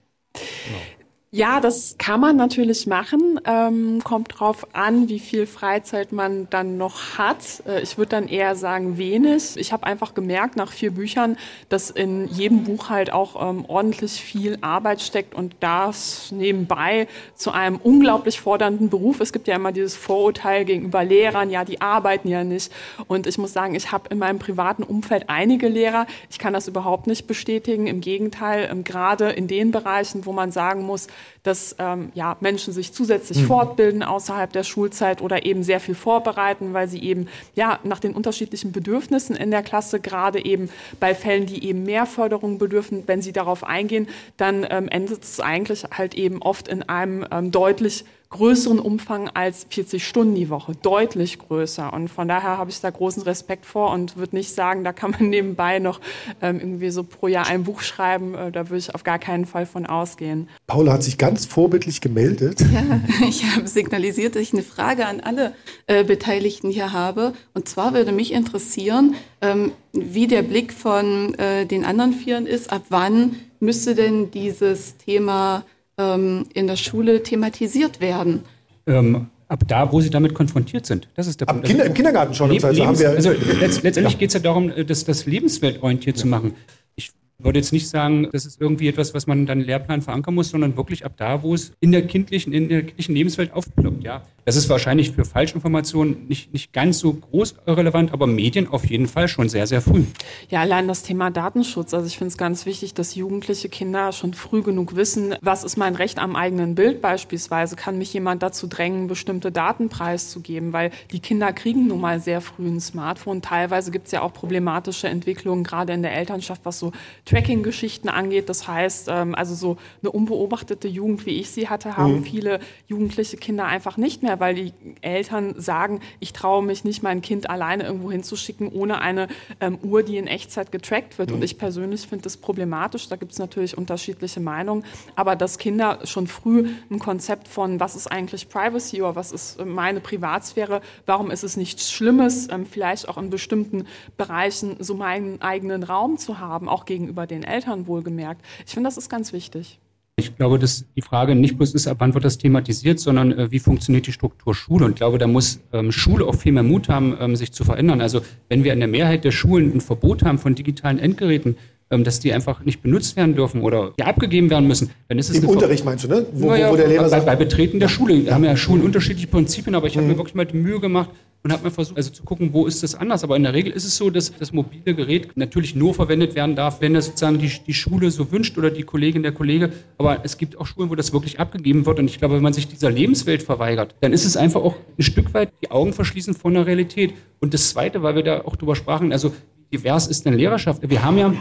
[1.30, 3.38] Ja, das kann man natürlich machen.
[3.44, 7.62] Ähm, kommt drauf an, wie viel Freizeit man dann noch hat.
[7.68, 9.58] Äh, ich würde dann eher sagen wenig.
[9.58, 11.36] Ich habe einfach gemerkt nach vier Büchern,
[11.68, 17.52] dass in jedem Buch halt auch ähm, ordentlich viel Arbeit steckt und das nebenbei zu
[17.52, 19.20] einem unglaublich fordernden Beruf.
[19.20, 22.72] Es gibt ja immer dieses Vorurteil gegenüber Lehrern, ja, die arbeiten ja nicht.
[23.08, 26.08] Und ich muss sagen, ich habe in meinem privaten Umfeld einige Lehrer.
[26.30, 27.88] Ich kann das überhaupt nicht bestätigen.
[27.88, 31.08] Im Gegenteil, ähm, gerade in den Bereichen, wo man sagen muss,
[31.44, 33.48] dass ähm, ja, Menschen sich zusätzlich mhm.
[33.48, 38.14] fortbilden außerhalb der Schulzeit oder eben sehr viel vorbereiten, weil sie eben ja, nach den
[38.14, 43.22] unterschiedlichen Bedürfnissen in der Klasse, gerade eben bei Fällen, die eben mehr Förderung bedürfen, wenn
[43.22, 44.08] sie darauf eingehen,
[44.38, 49.66] dann ähm, endet es eigentlich halt eben oft in einem ähm, deutlich größeren Umfang als
[49.70, 51.94] 40 Stunden die Woche, deutlich größer.
[51.94, 55.12] Und von daher habe ich da großen Respekt vor und würde nicht sagen, da kann
[55.12, 56.02] man nebenbei noch
[56.42, 58.36] ähm, irgendwie so pro Jahr ein Buch schreiben.
[58.36, 60.50] Äh, da würde ich auf gar keinen Fall von ausgehen.
[60.68, 62.62] Paula hat sich ganz vorbildlich gemeldet.
[62.62, 65.54] Ja, ich habe signalisiert, dass ich eine Frage an alle
[65.88, 67.34] äh, Beteiligten hier habe.
[67.54, 72.72] Und zwar würde mich interessieren, ähm, wie der Blick von äh, den anderen Vieren ist.
[72.72, 75.64] Ab wann müsste denn dieses Thema
[75.98, 78.44] ähm, in der Schule thematisiert werden.
[78.86, 81.08] Ähm, ab da, wo sie damit konfrontiert sind.
[81.16, 81.66] Das ist der Punkt.
[81.66, 82.52] Kinder, Im Kindergarten schon.
[82.52, 83.32] Leb, also, Lebens, also
[83.62, 84.20] letztendlich ja.
[84.20, 86.22] geht es ja darum, äh, das, das lebensweltorientiert ja.
[86.22, 86.54] zu machen.
[86.96, 90.36] Ich würde jetzt nicht sagen, das ist irgendwie etwas, was man dann im Lehrplan verankern
[90.36, 94.04] muss, sondern wirklich ab da, wo es in der kindlichen, in der kindlichen Lebenswelt aufploppt,
[94.04, 94.24] ja.
[94.48, 99.10] Das ist wahrscheinlich für Falschinformationen nicht, nicht ganz so groß relevant, aber Medien auf jeden
[99.10, 100.06] Fall schon sehr, sehr früh.
[100.48, 101.94] Ja, allein das Thema Datenschutz.
[101.94, 105.76] Also ich finde es ganz wichtig, dass jugendliche Kinder schon früh genug wissen, was ist
[105.76, 107.76] mein Recht am eigenen Bild beispielsweise.
[107.76, 110.72] Kann mich jemand dazu drängen, bestimmte Daten preiszugeben?
[110.72, 113.42] Weil die Kinder kriegen nun mal sehr früh ein Smartphone.
[113.42, 116.94] Teilweise gibt es ja auch problematische Entwicklungen, gerade in der Elternschaft, was so
[117.26, 118.48] Tracking-Geschichten angeht.
[118.48, 122.24] Das heißt, ähm, also so eine unbeobachtete Jugend, wie ich sie hatte, haben mhm.
[122.24, 127.22] viele jugendliche Kinder einfach nicht mehr weil die Eltern sagen, ich traue mich nicht, mein
[127.22, 129.28] Kind alleine irgendwo hinzuschicken, ohne eine
[129.60, 131.30] ähm, Uhr, die in Echtzeit getrackt wird.
[131.30, 131.38] Mhm.
[131.38, 133.08] Und ich persönlich finde das problematisch.
[133.08, 134.84] Da gibt es natürlich unterschiedliche Meinungen.
[135.16, 139.64] Aber dass Kinder schon früh ein Konzept von, was ist eigentlich Privacy oder was ist
[139.64, 143.86] meine Privatsphäre, warum ist es nichts Schlimmes, ähm, vielleicht auch in bestimmten
[144.18, 148.42] Bereichen so meinen eigenen Raum zu haben, auch gegenüber den Eltern wohlgemerkt.
[148.66, 149.80] Ich finde, das ist ganz wichtig.
[150.20, 153.52] Ich glaube, dass die Frage nicht bloß ist, ab wann wird das thematisiert, sondern äh,
[153.52, 154.86] wie funktioniert die Struktur Schule.
[154.86, 157.64] Und ich glaube, da muss ähm, Schule auch viel mehr Mut haben, ähm, sich zu
[157.64, 158.02] verändern.
[158.02, 161.56] Also wenn wir in der Mehrheit der Schulen ein Verbot haben von digitalen Endgeräten,
[161.92, 165.30] ähm, dass die einfach nicht benutzt werden dürfen oder ja, abgegeben werden müssen, dann ist
[165.30, 165.38] es...
[165.38, 166.26] Im Unterricht meinst du, ne?
[166.34, 167.26] Wo, naja, wo der Lehrer bei, sagt...
[167.28, 170.14] Bei Betreten der Schule da haben ja Schulen unterschiedliche Prinzipien, aber ich habe mhm.
[170.14, 171.12] mir wirklich mal die Mühe gemacht,
[171.44, 173.24] und habe mir versucht, also zu gucken, wo ist das anders.
[173.24, 176.56] Aber in der Regel ist es so, dass das mobile Gerät natürlich nur verwendet werden
[176.56, 179.72] darf, wenn das sozusagen die, die Schule so wünscht oder die Kollegin, der Kollege.
[179.98, 182.00] Aber es gibt auch Schulen, wo das wirklich abgegeben wird.
[182.00, 185.04] Und ich glaube, wenn man sich dieser Lebenswelt verweigert, dann ist es einfach auch ein
[185.04, 187.14] Stück weit die Augen verschließen von der Realität.
[187.40, 189.34] Und das Zweite, weil wir da auch drüber sprachen, also
[189.72, 190.90] divers ist eine Lehrerschaft.
[190.90, 191.34] Wir haben ja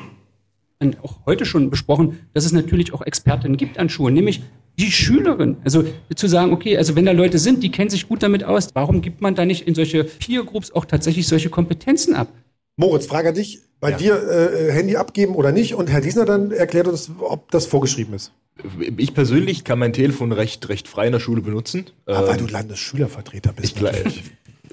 [1.03, 4.43] auch heute schon besprochen, dass es natürlich auch Expertinnen gibt an Schulen, nämlich
[4.79, 5.57] die Schülerin.
[5.64, 8.68] Also zu sagen, okay, also wenn da Leute sind, die kennen sich gut damit aus,
[8.74, 12.29] warum gibt man da nicht in solche Peer Groups auch tatsächlich solche Kompetenzen ab?
[12.77, 13.97] Moritz, frage dich, bei ja.
[13.97, 18.14] dir äh, Handy abgeben oder nicht und Herr Diesner dann erklärt uns, ob das vorgeschrieben
[18.14, 18.33] ist.
[18.97, 21.87] Ich persönlich kann mein Telefon recht, recht frei in der Schule benutzen.
[22.07, 23.81] Ah, ähm, weil du Landesschülervertreter bist.
[23.81, 24.22] Ich,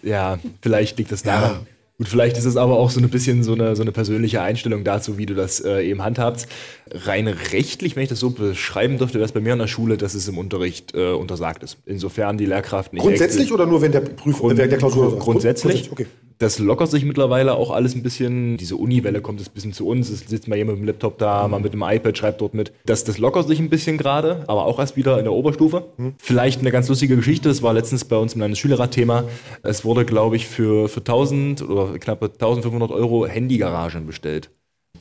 [0.03, 1.51] ja, vielleicht liegt das daran.
[1.51, 1.72] Ja.
[2.03, 4.83] Gut, vielleicht ist es aber auch so ein bisschen so eine, so eine persönliche Einstellung
[4.83, 6.49] dazu, wie du das äh, eben handhabst.
[6.91, 9.95] Rein rechtlich, wenn ich das so beschreiben dürfte, wäre es bei mir an der Schule,
[9.95, 11.77] dass es im Unterricht äh, untersagt ist.
[11.85, 13.03] Insofern die Lehrkraft nicht.
[13.03, 15.17] Grundsätzlich oder nur wenn der Prüfung, Grund, während der Klausur?
[15.17, 15.89] Grundsätzlich.
[15.89, 16.07] grundsätzlich okay.
[16.43, 18.57] Das lockert sich mittlerweile auch alles ein bisschen.
[18.57, 20.09] Diese Uni-Welle kommt ein bisschen zu uns.
[20.09, 22.73] Es sitzt mal jemand mit dem Laptop da, mal mit dem iPad, schreibt dort mit.
[22.85, 25.85] Das, das lockert sich ein bisschen gerade, aber auch erst wieder in der Oberstufe.
[25.95, 26.15] Mhm.
[26.17, 27.47] Vielleicht eine ganz lustige Geschichte.
[27.47, 29.23] Das war letztens bei uns im Landesschülerrat-Thema.
[29.61, 34.49] Es wurde, glaube ich, für, für 1000 oder knappe 1500 Euro Handygaragen bestellt.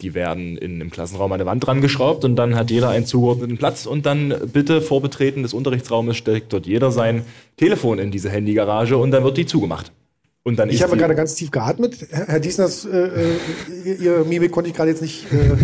[0.01, 3.05] Die werden in, im Klassenraum an der Wand dran geschraubt und dann hat jeder einen
[3.05, 7.25] zugeordneten Platz und dann bitte vor Betreten des Unterrichtsraumes steckt dort jeder sein
[7.57, 9.91] Telefon in diese Handygarage und dann wird die zugemacht.
[10.45, 12.07] Und dann ich habe gerade ganz tief geatmet.
[12.11, 15.33] Herr Diesners, äh, äh, Ihre Mimik konnte ich gerade jetzt nicht.
[15.33, 15.57] Äh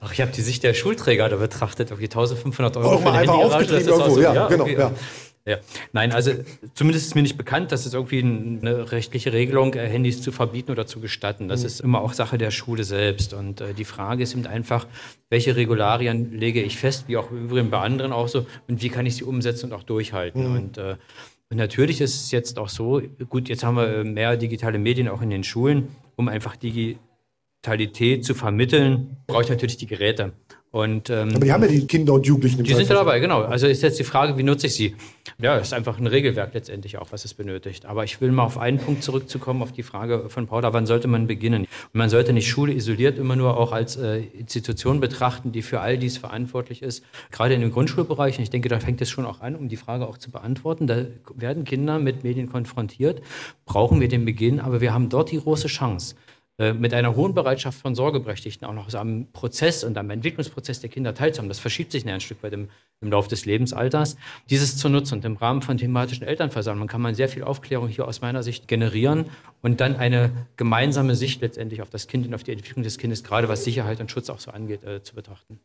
[0.00, 1.92] Ach, ich habe die Sicht der Schulträger da betrachtet.
[1.92, 2.94] Okay, 1500 Euro.
[2.94, 4.14] Auch mal einfach aufgetrieben irgendwo.
[4.14, 4.64] So, ja, ja, genau.
[4.64, 4.76] Okay.
[4.78, 4.92] Ja.
[5.46, 5.56] Ja.
[5.92, 6.32] Nein, also
[6.74, 10.70] zumindest ist mir nicht bekannt, dass es irgendwie eine rechtliche Regelung, äh, Handys zu verbieten
[10.70, 11.48] oder zu gestatten.
[11.48, 11.66] Das mhm.
[11.66, 13.32] ist immer auch Sache der Schule selbst.
[13.32, 14.86] Und äh, die Frage ist eben einfach,
[15.30, 19.06] welche Regularien lege ich fest, wie auch übrigens bei anderen auch so, und wie kann
[19.06, 20.50] ich sie umsetzen und auch durchhalten.
[20.50, 20.56] Mhm.
[20.56, 20.96] Und äh,
[21.50, 25.20] und natürlich ist es jetzt auch so, gut, jetzt haben wir mehr digitale Medien auch
[25.20, 30.32] in den Schulen, um einfach Digitalität zu vermitteln, brauche ich natürlich die Geräte.
[30.72, 33.18] Und, ähm, Aber die haben ja die Kinder und Jugendlichen im Die sind ja dabei,
[33.18, 33.42] genau.
[33.42, 34.94] Also ist jetzt die Frage, wie nutze ich sie?
[35.40, 37.86] Ja, ist einfach ein Regelwerk letztendlich auch, was es benötigt.
[37.86, 41.08] Aber ich will mal auf einen Punkt zurückzukommen, auf die Frage von Paula, wann sollte
[41.08, 41.62] man beginnen?
[41.62, 45.80] Und man sollte nicht Schule isoliert immer nur auch als äh, Institution betrachten, die für
[45.80, 47.04] all dies verantwortlich ist.
[47.32, 50.06] Gerade in den Grundschulbereichen, ich denke, da fängt es schon auch an, um die Frage
[50.06, 50.86] auch zu beantworten.
[50.86, 53.22] Da werden Kinder mit Medien konfrontiert,
[53.66, 56.14] brauchen wir den Beginn, aber wir haben dort die große Chance
[56.74, 60.90] mit einer hohen Bereitschaft von Sorgeberechtigten auch noch so am Prozess und am Entwicklungsprozess der
[60.90, 61.48] Kinder teilzuhaben.
[61.48, 62.68] Das verschiebt sich ein Stück weit im,
[63.00, 64.16] im Laufe des Lebensalters.
[64.50, 68.06] Dieses zu nutzen und im Rahmen von thematischen Elternversammlungen kann man sehr viel Aufklärung hier
[68.06, 69.26] aus meiner Sicht generieren
[69.62, 73.24] und dann eine gemeinsame Sicht letztendlich auf das Kind und auf die Entwicklung des Kindes,
[73.24, 75.60] gerade was Sicherheit und Schutz auch so angeht, äh, zu betrachten.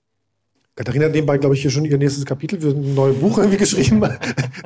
[0.75, 3.57] Katharina hat nebenbei, glaube ich, hier schon ihr nächstes Kapitel für ein neues Buch irgendwie
[3.65, 4.01] geschrieben.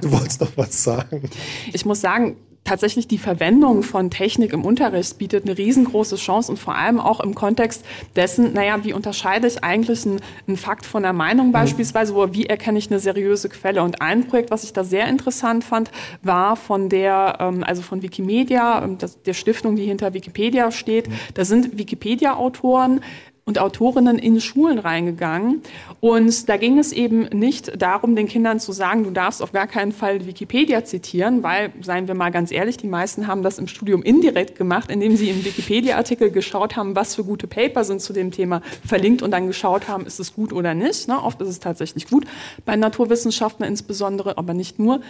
[0.02, 1.30] Du wolltest noch was sagen.
[1.72, 2.38] Ich muss sagen,
[2.70, 7.20] tatsächlich die Verwendung von Technik im Unterricht bietet eine riesengroße Chance und vor allem auch
[7.20, 7.84] im Kontext
[8.16, 11.52] dessen, naja, wie unterscheide ich eigentlich einen, einen Fakt von der Meinung mhm.
[11.52, 13.82] beispielsweise, oder wie erkenne ich eine seriöse Quelle?
[13.82, 15.90] Und ein Projekt, was ich da sehr interessant fand,
[16.22, 21.10] war von der, ähm, also von Wikimedia, ähm, der Stiftung, die hinter Wikipedia steht.
[21.10, 21.14] Mhm.
[21.34, 23.02] Da sind Wikipedia-Autoren
[23.50, 25.64] und Autorinnen in Schulen reingegangen.
[26.00, 29.66] Und da ging es eben nicht darum, den Kindern zu sagen, du darfst auf gar
[29.66, 33.68] keinen Fall Wikipedia zitieren, weil, seien wir mal ganz ehrlich, die meisten haben das im
[33.68, 38.14] Studium indirekt gemacht, indem sie im Wikipedia-Artikel geschaut haben, was für gute Paper sind zu
[38.14, 41.08] dem Thema verlinkt und dann geschaut haben, ist es gut oder nicht.
[41.08, 41.20] Ne?
[41.20, 42.26] Oft ist es tatsächlich gut,
[42.68, 45.02] bei Naturwissenschaften insbesondere, aber nicht nur,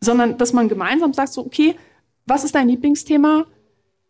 [0.00, 1.76] sondern dass man gemeinsam sagt, so, okay,
[2.26, 3.46] was ist dein Lieblingsthema?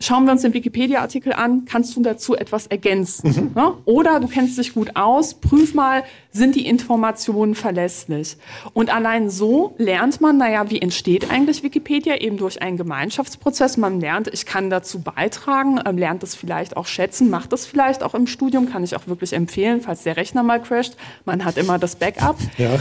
[0.04, 3.28] Schauen wir uns den Wikipedia-Artikel an, kannst du dazu etwas ergänzen?
[3.28, 3.50] Mhm.
[3.56, 3.74] Ja?
[3.84, 8.36] Oder du kennst dich gut aus, prüf mal, sind die Informationen verlässlich?
[8.72, 12.16] Und allein so lernt man, naja, wie entsteht eigentlich Wikipedia?
[12.16, 13.76] Eben durch einen Gemeinschaftsprozess.
[13.76, 18.02] Man lernt, ich kann dazu beitragen, ähm, lernt es vielleicht auch schätzen, macht es vielleicht
[18.02, 20.96] auch im Studium, kann ich auch wirklich empfehlen, falls der Rechner mal crasht.
[21.24, 22.36] Man hat immer das Backup.
[22.58, 22.78] Ja.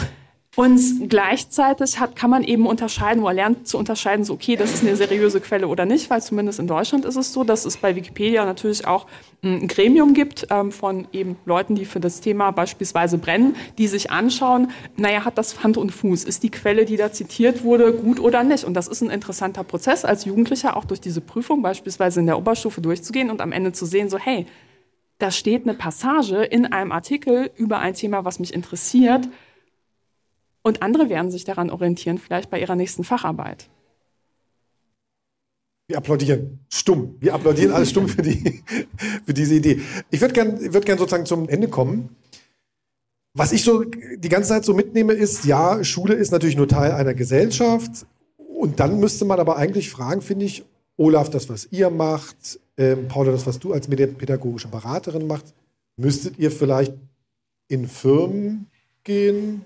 [0.56, 4.84] Und gleichzeitig hat, kann man eben unterscheiden, oder lernt zu unterscheiden, so okay, das ist
[4.84, 7.96] eine seriöse Quelle oder nicht, weil zumindest in Deutschland ist es so, dass es bei
[7.96, 9.08] Wikipedia natürlich auch
[9.44, 14.12] ein Gremium gibt ähm, von eben Leuten, die für das Thema beispielsweise brennen, die sich
[14.12, 16.24] anschauen, naja, hat das Hand und Fuß?
[16.24, 18.64] Ist die Quelle, die da zitiert wurde, gut oder nicht?
[18.64, 22.38] Und das ist ein interessanter Prozess, als Jugendlicher auch durch diese Prüfung beispielsweise in der
[22.38, 24.46] Oberstufe durchzugehen und am Ende zu sehen, so hey,
[25.18, 29.28] da steht eine Passage in einem Artikel über ein Thema, was mich interessiert
[30.64, 33.70] und andere werden sich daran orientieren, vielleicht bei ihrer nächsten Facharbeit.
[35.88, 37.18] Wir applaudieren stumm.
[37.20, 38.64] Wir applaudieren alles stumm für, die,
[39.26, 39.82] für diese Idee.
[40.10, 42.16] Ich würde gerne würd gern sozusagen zum Ende kommen.
[43.34, 46.94] Was ich so die ganze Zeit so mitnehme, ist, ja, Schule ist natürlich nur Teil
[46.94, 48.06] einer Gesellschaft.
[48.38, 50.64] Und dann müsste man aber eigentlich fragen, finde ich,
[50.96, 55.54] Olaf, das, was ihr macht, ähm, Paula, das, was du als medienpädagogische Beraterin macht,
[55.98, 56.94] müsstet ihr vielleicht
[57.68, 58.68] in Firmen
[59.04, 59.66] gehen,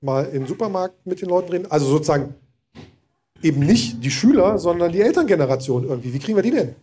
[0.00, 1.70] mal im Supermarkt mit den Leuten reden?
[1.70, 2.34] Also sozusagen
[3.42, 6.12] eben nicht die Schüler, sondern die Elterngeneration irgendwie.
[6.12, 6.74] Wie kriegen wir die denn?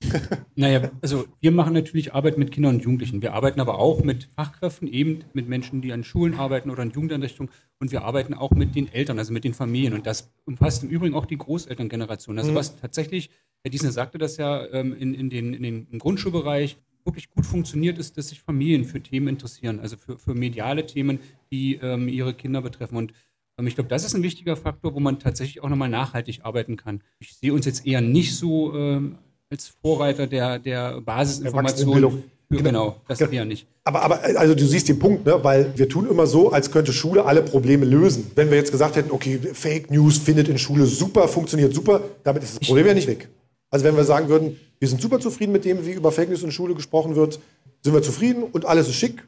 [0.54, 3.20] naja, also wir machen natürlich Arbeit mit Kindern und Jugendlichen.
[3.20, 6.90] Wir arbeiten aber auch mit Fachkräften, eben mit Menschen, die an Schulen arbeiten oder in
[6.90, 7.52] Jugendeinrichtungen.
[7.80, 9.94] Und wir arbeiten auch mit den Eltern, also mit den Familien.
[9.94, 12.38] Und das umfasst im Übrigen auch die Großelterngeneration.
[12.38, 12.56] Also mhm.
[12.56, 13.30] was tatsächlich,
[13.62, 16.78] Herr Diesner sagte das ja ähm, in, in den, in den, im Grundschulbereich,
[17.08, 21.18] wirklich gut funktioniert, ist, dass sich Familien für Themen interessieren, also für, für mediale Themen,
[21.50, 22.96] die ähm, ihre Kinder betreffen.
[22.96, 23.12] Und
[23.58, 26.76] ähm, ich glaube, das ist ein wichtiger Faktor, wo man tatsächlich auch nochmal nachhaltig arbeiten
[26.76, 27.02] kann.
[27.18, 29.16] Ich sehe uns jetzt eher nicht so ähm,
[29.50, 32.22] als Vorreiter der, der Basisinformation.
[32.50, 33.30] Genau, genau das Genau.
[33.30, 33.66] wir ja nicht.
[33.84, 35.38] Aber, aber also du siehst den Punkt, ne?
[35.42, 38.30] weil wir tun immer so, als könnte Schule alle Probleme lösen.
[38.34, 42.42] Wenn wir jetzt gesagt hätten, okay, Fake News findet in Schule super, funktioniert super, damit
[42.42, 43.28] ist das Problem ja nicht weg.
[43.70, 46.42] Also wenn wir sagen würden, wir sind super zufrieden mit dem, wie über Fake News
[46.42, 47.40] in Schule gesprochen wird,
[47.82, 49.26] sind wir zufrieden und alles ist schick.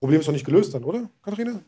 [0.00, 1.60] Problem ist doch nicht gelöst dann, oder, Katharina?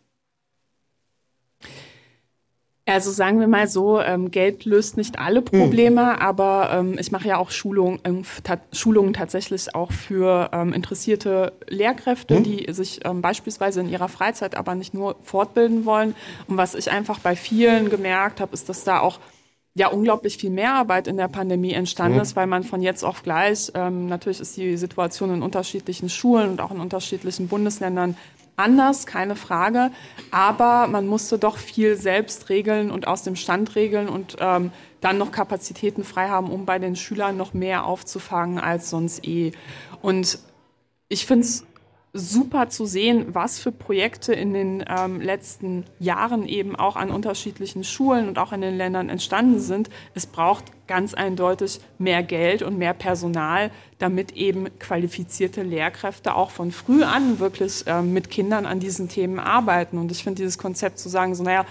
[2.86, 7.28] Also sagen wir mal so, ähm, Geld löst nicht alle Probleme, aber ähm, ich mache
[7.28, 13.22] ja auch Schulung, ähm, ta Schulungen tatsächlich auch für ähm, interessierte Lehrkräfte, die sich ähm,
[13.22, 16.16] beispielsweise in ihrer Freizeit aber nicht nur fortbilden wollen.
[16.48, 19.20] Und was ich einfach bei vielen gemerkt habe, ist, dass da auch
[19.74, 23.70] ja unglaublich viel Mehrarbeit in der Pandemie entstanden ist, weil man von jetzt auf gleich,
[23.74, 28.16] ähm, natürlich ist die Situation in unterschiedlichen Schulen und auch in unterschiedlichen Bundesländern
[28.56, 29.90] anders, keine Frage.
[30.30, 35.18] Aber man musste doch viel selbst regeln und aus dem Stand regeln und ähm, dann
[35.18, 39.52] noch Kapazitäten frei haben, um bei den Schülern noch mehr aufzufangen als sonst eh.
[40.02, 40.38] Und
[41.08, 41.64] ich finde es
[42.12, 47.84] super zu sehen, was für Projekte in den ähm, letzten Jahren eben auch an unterschiedlichen
[47.84, 49.90] Schulen und auch in den Ländern entstanden sind.
[50.14, 56.72] Es braucht ganz eindeutig mehr Geld und mehr Personal, damit eben qualifizierte Lehrkräfte auch von
[56.72, 59.96] früh an wirklich ähm, mit Kindern an diesen Themen arbeiten.
[59.98, 61.64] Und ich finde dieses Konzept zu sagen, so naja,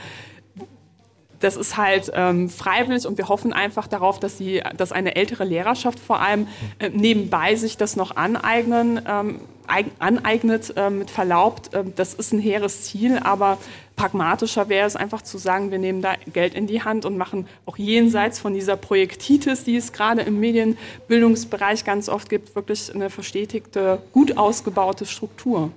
[1.39, 5.45] das ist halt ähm, freiwillig und wir hoffen einfach darauf, dass, sie, dass eine ältere
[5.45, 6.47] Lehrerschaft vor allem
[6.79, 11.73] äh, nebenbei sich das noch aneignen, ähm, eig aneignet äh, mit Verlaub.
[11.73, 13.57] Äh, das ist ein hehres Ziel, aber
[13.95, 17.47] pragmatischer wäre es einfach zu sagen, wir nehmen da Geld in die Hand und machen
[17.65, 23.09] auch jenseits von dieser Projektitis, die es gerade im Medienbildungsbereich ganz oft gibt, wirklich eine
[23.09, 25.71] verstetigte, gut ausgebaute Struktur.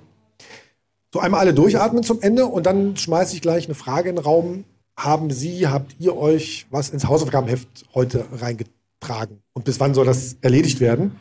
[1.13, 4.25] So einmal alle durchatmen zum Ende und dann schmeiße ich gleich eine Frage in den
[4.25, 4.63] Raum.
[4.97, 9.41] Haben Sie, habt ihr euch was ins Hausaufgabenheft heute reingetragen?
[9.53, 11.19] Und bis wann soll das erledigt werden?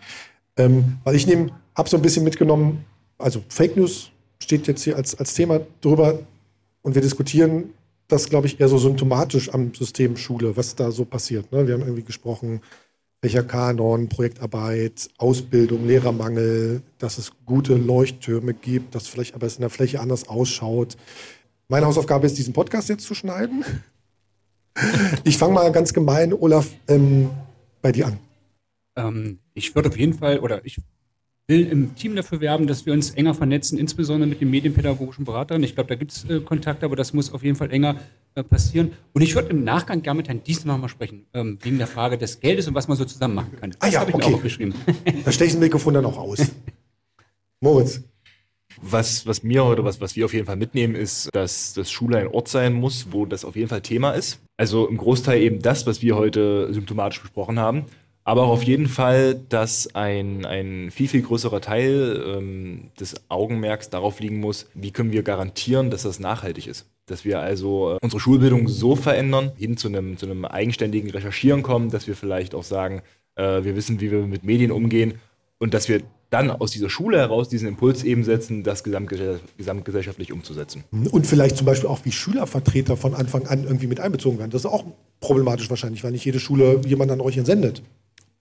[0.56, 1.26] Ähm, weil ich
[1.74, 2.84] habe so ein bisschen mitgenommen,
[3.18, 4.10] also Fake News
[4.42, 6.18] steht jetzt hier als, als Thema drüber
[6.82, 7.72] und wir diskutieren
[8.08, 11.50] das, glaube ich, eher so symptomatisch am System Schule, was da so passiert.
[11.50, 11.66] Ne?
[11.66, 12.60] Wir haben irgendwie gesprochen,
[13.22, 19.60] welcher Kanon, Projektarbeit, Ausbildung, Lehrermangel, dass es gute Leuchttürme gibt, dass vielleicht aber es in
[19.60, 20.96] der Fläche anders ausschaut.
[21.72, 23.64] Meine Hausaufgabe ist, diesen Podcast jetzt zu schneiden.
[25.24, 27.30] Ich fange mal ganz gemein, Olaf, ähm,
[27.80, 28.18] bei dir an.
[28.94, 30.82] Ähm, ich würde auf jeden Fall, oder ich
[31.46, 35.62] will im Team dafür werben, dass wir uns enger vernetzen, insbesondere mit den medienpädagogischen Beratern.
[35.62, 37.96] Ich glaube, da gibt es äh, Kontakte, aber das muss auf jeden Fall enger
[38.34, 38.92] äh, passieren.
[39.14, 42.18] Und ich würde im Nachgang gerne mit Herrn Diesen nochmal sprechen, ähm, wegen der Frage
[42.18, 43.70] des Geldes und was man so zusammen machen kann.
[43.70, 44.26] Das Ah ja, habe ich okay.
[44.26, 44.74] mir auch aufgeschrieben.
[45.24, 46.38] Da steche ich das Mikrofon dann auch aus.
[47.60, 48.02] Moritz.
[48.80, 52.18] Was, was mir oder was, was wir auf jeden Fall mitnehmen, ist, dass das Schule
[52.18, 54.40] ein Ort sein muss, wo das auf jeden Fall Thema ist.
[54.56, 57.86] Also im Großteil eben das, was wir heute symptomatisch besprochen haben.
[58.24, 63.90] Aber auch auf jeden Fall, dass ein, ein viel, viel größerer Teil ähm, des Augenmerks
[63.90, 66.88] darauf liegen muss, wie können wir garantieren, dass das nachhaltig ist.
[67.06, 71.64] Dass wir also äh, unsere Schulbildung so verändern, hin zu einem, zu einem eigenständigen Recherchieren
[71.64, 73.02] kommen, dass wir vielleicht auch sagen,
[73.34, 75.14] äh, wir wissen, wie wir mit Medien umgehen
[75.58, 76.02] und dass wir
[76.32, 80.84] dann aus dieser Schule heraus diesen Impuls eben setzen, das gesamtgesell gesamtgesellschaftlich umzusetzen.
[81.10, 84.50] Und vielleicht zum Beispiel auch wie Schülervertreter von Anfang an irgendwie mit einbezogen werden.
[84.50, 84.84] Das ist auch
[85.20, 87.82] problematisch wahrscheinlich, weil nicht jede Schule jemanden an euch entsendet.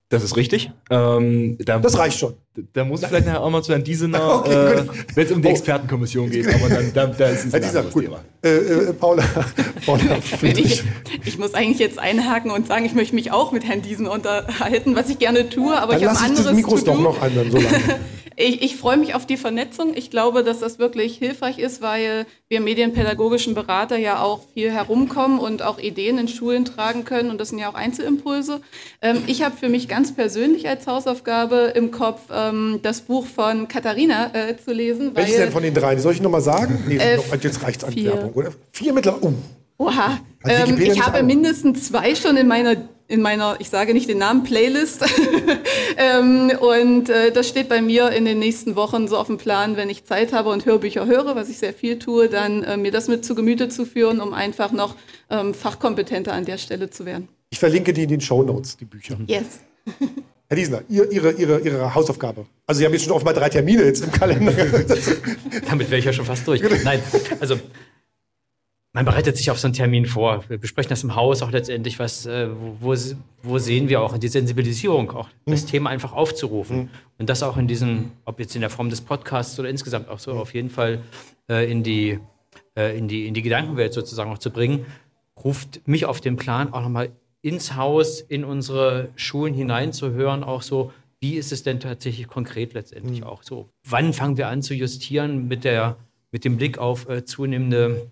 [0.08, 0.72] Das ist richtig.
[0.89, 2.34] Ähm, da, Das reicht schon.
[2.74, 4.84] Da muss ich vielleicht nachher auch mal zu Herrn Diesener, Okay, äh,
[5.16, 5.52] wenn es um die Oh.
[5.52, 8.04] Expertenkommission geht, aber dann, dann, da ist es ein Dieser, gut.
[8.04, 8.20] Thema.
[8.43, 9.24] Äh, äh, Paula,
[9.86, 10.18] Paula.
[10.41, 10.84] Ich,
[11.24, 14.95] ich muss eigentlich jetzt einhaken und sagen, ich möchte mich auch mit Herrn Diesen unterhalten,
[14.97, 17.32] was ich gerne tue, aber Dann ich habe ein ich anderes Mikros doch noch an,
[17.36, 17.70] dann so lange.
[18.38, 19.91] Ich, ich freue mich auf die Vernetzung.
[19.93, 25.38] Ich glaube, dass das wirklich hilfreich ist, weil wir medienpädagogischen Berater ja auch viel herumkommen
[25.38, 27.30] und auch Ideen in Schulen tragen können.
[27.30, 28.62] Und das sind ja auch Einzelimpulse.
[29.02, 33.68] Ähm, ich habe für mich ganz persönlich als Hausaufgabe im Kopf, ähm, das Buch von
[33.68, 35.12] Katharina äh, zu lesen.
[35.16, 35.98] Welches denn von den drei?
[35.98, 36.84] Soll ich nochmal sagen?
[36.88, 38.14] Nee, Äh, noch- jetzt reicht's an vier.
[38.14, 38.52] Werbung, oder?
[38.72, 39.34] Vier mittlerweile.
[39.78, 41.24] Oh, Oha, ähm, ich habe alle?
[41.24, 42.76] mindestens zwei schon in meiner,
[43.08, 45.04] in meiner, ich sage nicht den Namen, Playlist.
[45.98, 49.78] ähm, und äh, das steht bei mir in den nächsten Wochen so auf dem Plan,
[49.78, 52.92] wenn ich Zeit habe und Hörbücher höre, was ich sehr viel tue, dann äh, mir
[52.92, 54.96] das mit zu Gemüte zu führen, um einfach noch
[55.32, 57.28] ähm, fachkompetenter an der Stelle zu werden.
[57.50, 59.18] ich verlinke die in den Shownotes, die Bücher.
[59.26, 59.62] Yes.
[60.52, 62.45] Herr Diesner, ihr, ihre, ihre, ihre Hausaufgabe.
[62.68, 64.52] Also Sie haben jetzt schon offenbar drei Termine jetzt im Kalender.
[65.70, 66.62] Damit wäre ich ja schon fast durch.
[66.84, 67.02] Nein,
[67.39, 67.58] also
[68.91, 70.43] man bereitet sich auf so einen Termin vor.
[70.49, 72.49] Wir besprechen das im Haus auch letztendlich, was, äh,
[72.82, 72.93] wo,
[73.43, 76.89] wo, sehen wir auch die Sensibilisierung, auch das Thema einfach aufzurufen.
[77.18, 80.20] Und das auch in diesem, ob jetzt in der Form des Podcasts oder insgesamt auch
[80.20, 81.02] so auf jeden Fall
[81.49, 82.20] äh, in, die,
[82.76, 84.86] äh, in, die, in die Gedankenwelt sozusagen auch zu bringen,
[85.41, 87.12] ruft mich auf den Plan, auch nochmal
[87.42, 93.22] ins Haus, in unsere Schulen hineinzuhören, auch so, wie ist es denn tatsächlich konkret letztendlich
[93.22, 93.28] mhm.
[93.28, 93.70] auch so?
[93.88, 95.98] Wann fangen wir an zu justieren mit, der,
[96.32, 98.12] mit dem Blick auf äh, zunehmende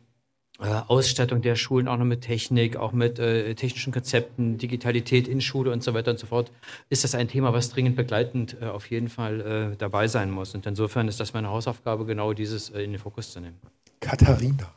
[0.59, 5.41] äh, Ausstattung der Schulen, auch noch mit Technik, auch mit äh, technischen Konzepten, Digitalität in
[5.41, 6.51] Schule und so weiter und so fort,
[6.89, 10.53] ist das ein Thema, was dringend begleitend äh, auf jeden Fall äh, dabei sein muss.
[10.53, 13.57] Und insofern ist das meine Hausaufgabe, genau dieses äh, in den Fokus zu nehmen.
[14.01, 14.71] Katharina.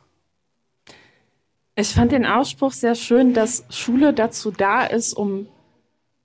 [1.75, 5.47] Ich fand den Ausspruch sehr schön, dass Schule dazu da ist, um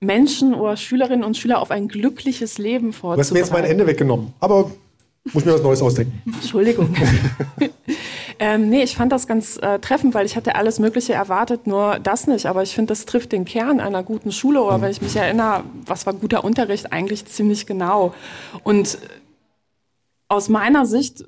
[0.01, 3.17] Menschen oder Schülerinnen und Schüler auf ein glückliches Leben vorzubereiten.
[3.17, 4.71] Du hast mir jetzt mein Ende weggenommen, aber
[5.33, 6.23] muss mir was Neues ausdenken.
[6.27, 6.95] Entschuldigung.
[8.39, 11.99] ähm, nee, ich fand das ganz äh, treffend, weil ich hatte alles Mögliche erwartet, nur
[11.99, 12.47] das nicht.
[12.47, 14.63] Aber ich finde, das trifft den Kern einer guten Schule.
[14.63, 14.83] Oder mhm.
[14.83, 18.15] wenn ich mich erinnere, was war guter Unterricht, eigentlich ziemlich genau.
[18.65, 18.99] Und
[20.29, 21.25] aus meiner Sicht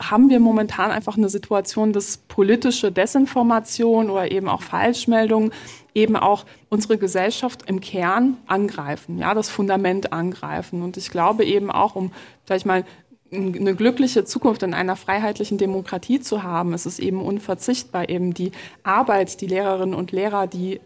[0.00, 5.52] haben wir momentan einfach eine Situation, dass politische Desinformation oder eben auch Falschmeldungen
[5.94, 10.82] eben auch unsere Gesellschaft im Kern angreifen, ja, das Fundament angreifen.
[10.82, 12.12] Und ich glaube eben auch, um,
[12.44, 12.84] sag ich mal,
[13.30, 18.52] eine glückliche Zukunft in einer freiheitlichen Demokratie zu haben, ist es eben unverzichtbar, eben die
[18.84, 20.80] Arbeit, die Lehrerinnen und Lehrer, die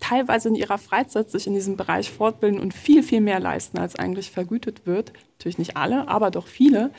[0.00, 3.96] teilweise in ihrer Freizeit sich in diesem Bereich fortbilden und viel, viel mehr leisten, als
[3.96, 6.90] eigentlich vergütet wird, natürlich nicht alle, aber doch viele,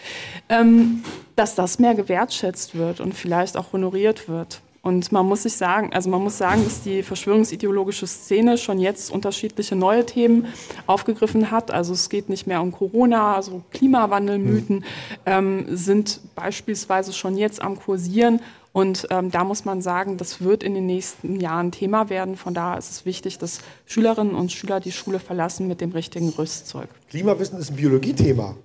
[0.49, 1.03] ähm,
[1.35, 4.61] dass das mehr gewertschätzt wird und vielleicht auch honoriert wird.
[4.83, 9.11] Und man muss sich sagen, also man muss sagen, dass die verschwörungsideologische Szene schon jetzt
[9.11, 10.47] unterschiedliche neue Themen
[10.87, 11.71] aufgegriffen hat.
[11.71, 14.83] Also es geht nicht mehr um Corona, also Klimawandelmythen mhm.
[15.25, 18.41] ähm, sind beispielsweise schon jetzt am kursieren.
[18.73, 22.35] Und ähm, da muss man sagen, das wird in den nächsten Jahren Thema werden.
[22.35, 26.29] Von daher ist es wichtig, dass Schülerinnen und Schüler die Schule verlassen mit dem richtigen
[26.29, 26.89] Rüstzeug.
[27.09, 28.55] Klimawissen ist ein Biologiethema.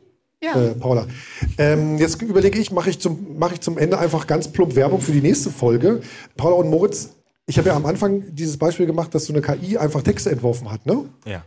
[0.42, 0.54] Ja.
[0.54, 1.06] Äh, Paula.
[1.59, 5.00] Ähm, jetzt überlege ich, mache ich, zum, mach ich zum Ende einfach ganz plump Werbung
[5.00, 6.00] für die nächste Folge.
[6.36, 7.11] Paula und Moritz,
[7.46, 10.70] ich habe ja am Anfang dieses Beispiel gemacht, dass so eine KI einfach Texte entworfen
[10.70, 11.04] hat, ne?
[11.26, 11.42] Ja.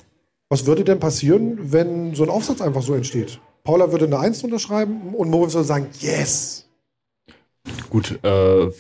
[0.50, 3.40] Was würde denn passieren, wenn so ein Aufsatz einfach so entsteht?
[3.64, 6.68] Paula würde eine Eins unterschreiben und Moritz würde sagen, yes.
[7.92, 8.72] Gut, äh,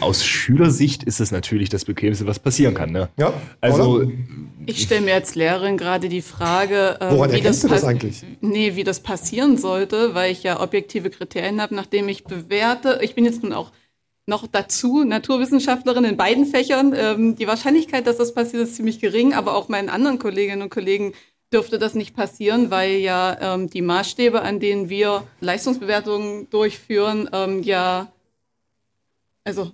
[0.00, 2.92] aus Schülersicht ist es natürlich das Bequemste, was passieren kann.
[2.92, 3.08] Ne?
[3.16, 3.32] Ja.
[3.60, 4.04] Also
[4.66, 8.22] ich stelle mir als Lehrerin gerade die Frage, äh, Woran wie das, das eigentlich?
[8.42, 13.00] Nee, wie das passieren sollte, weil ich ja objektive Kriterien habe, nachdem ich bewerte.
[13.02, 13.72] Ich bin jetzt nun auch
[14.26, 16.94] noch dazu Naturwissenschaftlerin in beiden Fächern.
[16.94, 20.70] Ähm, die Wahrscheinlichkeit, dass das passiert, ist ziemlich gering, aber auch meinen anderen Kolleginnen und
[20.70, 21.14] Kollegen
[21.52, 27.62] dürfte das nicht passieren, weil ja ähm, die Maßstäbe, an denen wir Leistungsbewertungen durchführen, ähm,
[27.62, 28.12] ja
[29.44, 29.72] also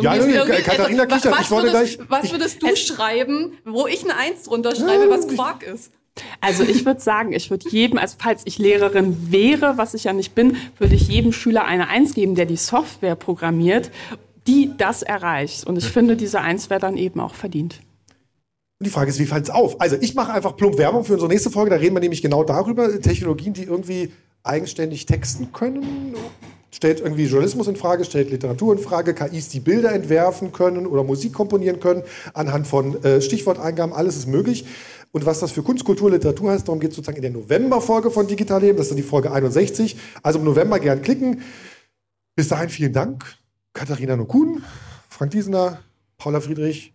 [0.00, 1.98] ja, nee, Katharina Kichert, was, ich wollte gleich.
[2.08, 5.90] Was würdest du schreiben, wo ich eine Eins drunter schreibe, was Quark ist?
[6.40, 10.12] Also ich würde sagen, ich würde jedem, also falls ich Lehrerin wäre, was ich ja
[10.12, 13.90] nicht bin, würde ich jedem Schüler eine Eins geben, der die Software programmiert,
[14.46, 15.66] die das erreicht.
[15.66, 17.80] Und ich finde, diese Eins wäre dann eben auch verdient.
[18.78, 19.80] Und die Frage ist, wie fällt es auf?
[19.80, 21.70] Also ich mache einfach plump Werbung für unsere nächste Folge.
[21.70, 26.14] Da reden wir nämlich genau darüber, Technologien, die irgendwie eigenständig texten können
[26.70, 31.04] stellt irgendwie Journalismus in Frage, stellt Literatur in Frage, KIs, die Bilder entwerfen können oder
[31.04, 32.02] Musik komponieren können,
[32.34, 34.66] anhand von äh, Stichworteingaben, alles ist möglich.
[35.12, 38.10] Und was das für Kunst, Kultur, Literatur heißt, darum geht es sozusagen in der November-Folge
[38.10, 39.96] von Digital Leben, das ist dann die Folge 61.
[40.22, 41.42] Also im November gern klicken.
[42.34, 43.24] Bis dahin vielen Dank.
[43.72, 44.62] Katharina Nokun,
[45.08, 45.80] Frank Diesener,
[46.18, 46.92] Paula Friedrich,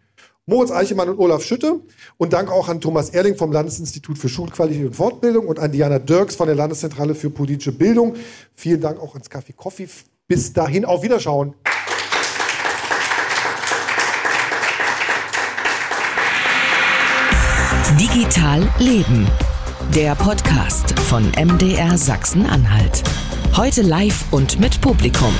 [0.51, 1.79] Moritz Eichemann und Olaf Schütte.
[2.17, 5.97] Und Dank auch an Thomas Erling vom Landesinstitut für Schulqualität und Fortbildung und an Diana
[5.97, 8.15] Dirks von der Landeszentrale für politische Bildung.
[8.53, 9.87] Vielen Dank auch ans Kaffee Coffee.
[10.27, 11.53] Bis dahin, auf Wiederschauen.
[17.97, 19.27] Digital Leben.
[19.95, 23.03] Der Podcast von MDR Sachsen-Anhalt.
[23.55, 25.33] Heute live und mit Publikum.